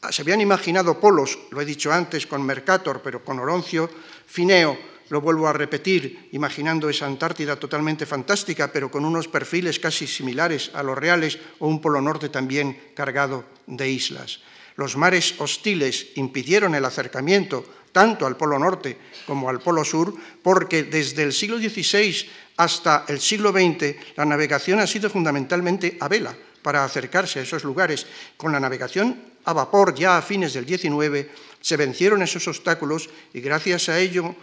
[0.01, 3.91] Ah, se habían imaginado polos, lo he dicho antes con Mercator, pero con Oroncio
[4.27, 4.79] Fineo,
[5.09, 10.71] lo vuelvo a repetir, imaginando esa Antártida totalmente fantástica, pero con unos perfiles casi similares
[10.75, 14.41] a los reales, o un polo norte también cargado de islas.
[14.77, 18.97] Los mares hostiles impidieron el acercamiento tanto al polo norte
[19.27, 24.79] como al polo sur, porque desde el siglo XVI hasta el siglo XX la navegación
[24.79, 28.07] ha sido fundamentalmente a vela para acercarse a esos lugares.
[28.37, 31.33] Con la navegación a vapor ya a fines del 19
[31.65, 34.37] se vencieron esos obstáculos y gracias a ello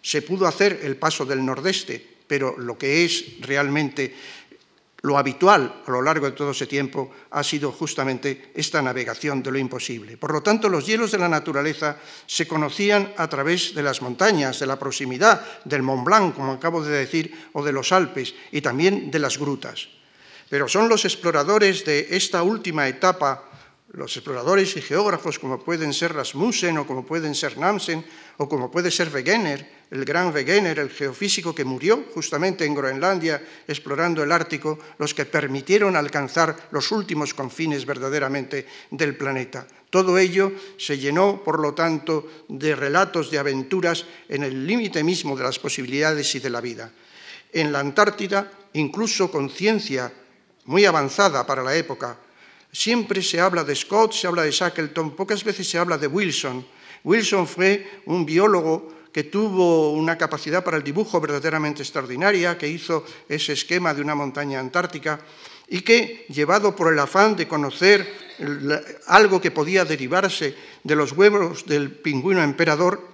[0.00, 1.98] se pudo hacer el paso del nordeste,
[2.28, 4.14] pero lo que es realmente
[5.02, 9.50] lo habitual a lo largo de todo ese tiempo ha sido justamente esta navegación de
[9.50, 10.16] lo imposible.
[10.16, 14.60] Por lo tanto, los hielos de la naturaleza se conocían a través de las montañas,
[14.60, 18.60] de la proximidad del Mont Blanc, como acabo de decir, o de los Alpes, y
[18.60, 19.88] también de las grutas.
[20.48, 23.50] Pero son los exploradores de esta última etapa
[23.94, 28.04] los exploradores y geógrafos como pueden ser Rasmussen o como pueden ser Nansen
[28.38, 33.40] o como puede ser Wegener, el gran Wegener, el geofísico que murió justamente en Groenlandia
[33.68, 39.66] explorando el Ártico, los que permitieron alcanzar los últimos confines verdaderamente del planeta.
[39.90, 45.36] Todo ello se llenó, por lo tanto, de relatos de aventuras en el límite mismo
[45.36, 46.90] de las posibilidades y de la vida.
[47.52, 50.12] En la Antártida, incluso con ciencia
[50.64, 52.18] muy avanzada para la época,
[52.74, 56.66] Siempre se habla de Scott, se habla de Shackleton, pocas veces se habla de Wilson.
[57.04, 63.04] Wilson fue un biólogo que tuvo una capacidad para el dibujo verdaderamente extraordinaria, que hizo
[63.28, 65.20] ese esquema de una montaña antártica
[65.68, 68.12] y que, llevado por el afán de conocer
[69.06, 73.08] algo que podía derivarse de los huevos del pingüino emperador,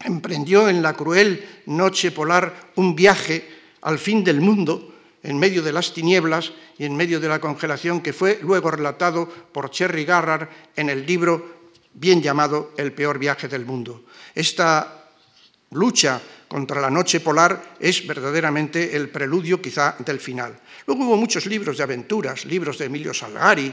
[0.00, 3.48] emprendió en la cruel noche polar un viaje
[3.82, 4.89] al fin del mundo
[5.22, 9.28] en medio de las tinieblas y en medio de la congelación, que fue luego relatado
[9.28, 11.60] por Cherry Garrard en el libro
[11.92, 14.04] bien llamado El peor viaje del mundo.
[14.34, 15.08] Esta
[15.72, 20.58] lucha contra la noche polar es verdaderamente el preludio quizá del final.
[20.86, 23.72] Luego hubo muchos libros de aventuras, libros de Emilio Salgari,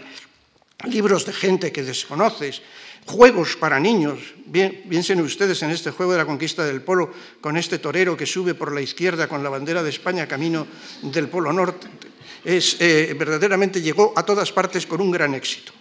[0.86, 2.61] libros de gente que desconoces,
[3.05, 4.19] juegos para niños.
[4.45, 7.11] Bien, piensen ustedes en este juego de la conquista del polo
[7.41, 10.67] con este torero que sube por la izquierda con la bandera de España camino
[11.01, 11.88] del polo norte.
[12.45, 15.73] Es, eh, verdaderamente llegó a todas partes con un gran éxito.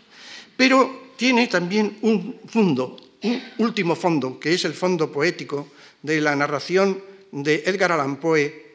[0.57, 5.69] Pero tiene también un fondo, un último fondo, que es el fondo poético
[6.03, 8.67] de la narración de Edgar Allan Poe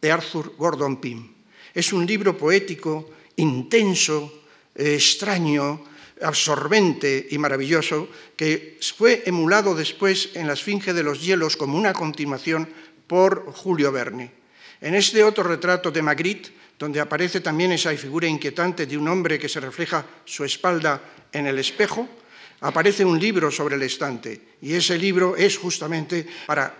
[0.00, 1.28] de Arthur Gordon Pym.
[1.74, 4.39] Es un libro poético intenso,
[4.74, 5.84] extraño,
[6.22, 11.92] absorbente y maravilloso que fue emulado después en la Esfinge de los Hielos como una
[11.92, 12.68] continuación
[13.06, 14.30] por Julio Verne.
[14.80, 19.38] En este otro retrato de Magritte, donde aparece también esa figura inquietante de un hombre
[19.38, 21.00] que se refleja su espalda
[21.32, 22.08] en el espejo,
[22.60, 26.74] aparece un libro sobre el estante y ese libro es justamente para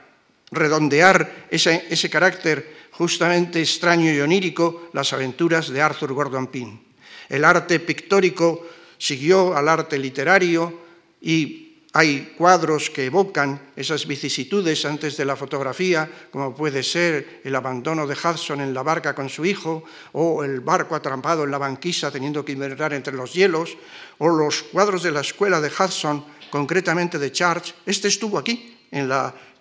[0.51, 6.90] redondear ese, ese carácter justamente extraño y onírico, las aventuras de Arthur Gordon Pym.
[7.31, 8.67] El arte pictórico
[8.99, 10.81] siguió al arte literario
[11.23, 17.55] y hay cuadros que evocan esas vicisitudes antes de la fotografía, como puede ser el
[17.55, 21.59] abandono de Hudson en la barca con su hijo, o el barco atrapado en la
[21.59, 23.77] banquisa teniendo que invernar entre los hielos,
[24.19, 27.75] o los cuadros de la escuela de Hudson, concretamente de Charge.
[27.87, 29.11] Este estuvo aquí, en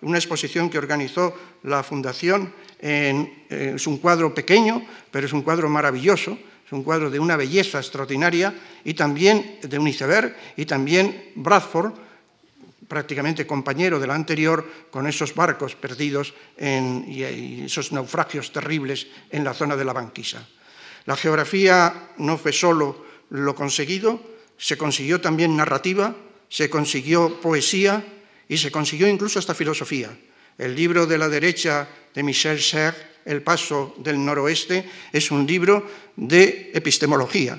[0.02, 2.52] una exposición que organizó la Fundación.
[2.80, 6.38] es un cuadro pequeño, pero es un cuadro maravilloso
[6.70, 8.54] es un cuadro de una belleza extraordinaria
[8.84, 11.90] y también de un iceberg y también Bradford,
[12.86, 19.74] prácticamente compañero del anterior, con esos barcos perdidos y esos naufragios terribles en la zona
[19.74, 20.46] de la banquisa.
[21.06, 24.22] La geografía no fue solo lo conseguido,
[24.56, 26.14] se consiguió también narrativa,
[26.48, 28.04] se consiguió poesía
[28.46, 30.16] y se consiguió incluso hasta filosofía.
[30.56, 35.86] El libro de la derecha de Michel Serres el paso del noroeste es un libro
[36.16, 37.58] de epistemología,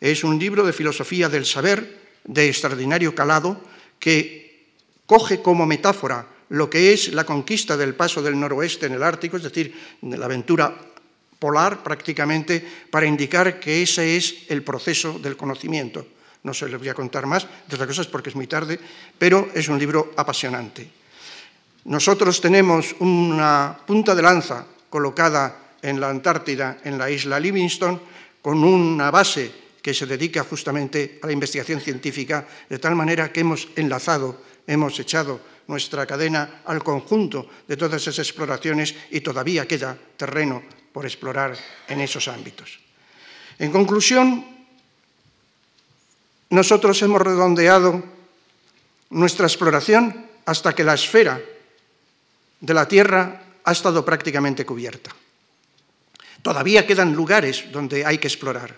[0.00, 3.60] es un libro de filosofía del saber de extraordinario calado
[3.98, 4.72] que
[5.06, 9.36] coge como metáfora lo que es la conquista del paso del noroeste en el Ártico,
[9.36, 10.74] es decir, de la aventura
[11.38, 16.06] polar prácticamente, para indicar que ese es el proceso del conocimiento.
[16.42, 18.78] No se les voy a contar más de otras cosas porque es muy tarde,
[19.18, 20.88] pero es un libro apasionante.
[21.84, 24.64] Nosotros tenemos una punta de lanza
[24.94, 28.00] colocada en la Antártida, en la isla Livingston,
[28.40, 29.50] con una base
[29.82, 34.38] que se dedica justamente a la investigación científica, de tal manera que hemos enlazado,
[34.68, 41.06] hemos echado nuestra cadena al conjunto de todas esas exploraciones y todavía queda terreno por
[41.06, 42.78] explorar en esos ámbitos.
[43.58, 44.46] En conclusión,
[46.50, 47.98] nosotros hemos redondeado
[49.10, 51.42] nuestra exploración hasta que la esfera
[52.60, 55.14] de la Tierra ha estado prácticamente cubierta.
[56.42, 58.76] Todavía quedan lugares donde hay que explorar,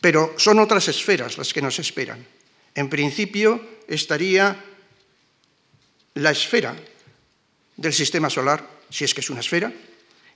[0.00, 2.26] pero son otras esferas las que nos esperan.
[2.74, 4.56] En principio estaría
[6.14, 6.74] la esfera
[7.76, 9.72] del sistema solar, si es que es una esfera,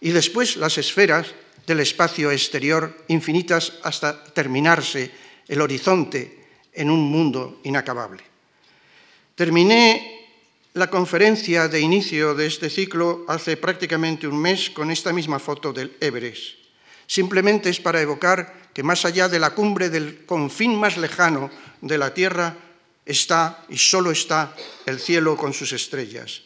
[0.00, 1.26] y después las esferas
[1.66, 5.10] del espacio exterior infinitas hasta terminarse
[5.48, 8.22] el horizonte en un mundo inacabable.
[9.34, 10.19] Terminé
[10.74, 15.72] la conferencia de inicio de este ciclo hace prácticamente un mes con esta misma foto
[15.72, 16.58] del Everest.
[17.06, 21.98] Simplemente es para evocar que más allá de la cumbre del confín más lejano de
[21.98, 22.56] la Tierra
[23.04, 24.54] está y solo está
[24.86, 26.42] el cielo con sus estrellas.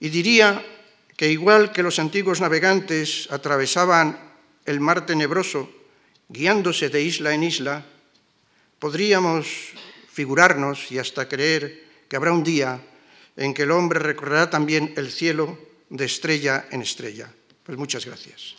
[0.00, 0.64] Y diría
[1.16, 4.18] que igual que los antiguos navegantes atravesaban
[4.66, 5.70] el mar tenebroso
[6.28, 7.86] guiándose de isla en isla,
[8.80, 9.46] podríamos
[10.10, 12.82] figurarnos y hasta creer que habrá un día
[13.36, 17.32] en que el hombre recorrerá también el cielo de estrella en estrella.
[17.62, 18.56] Pues muchas gracias.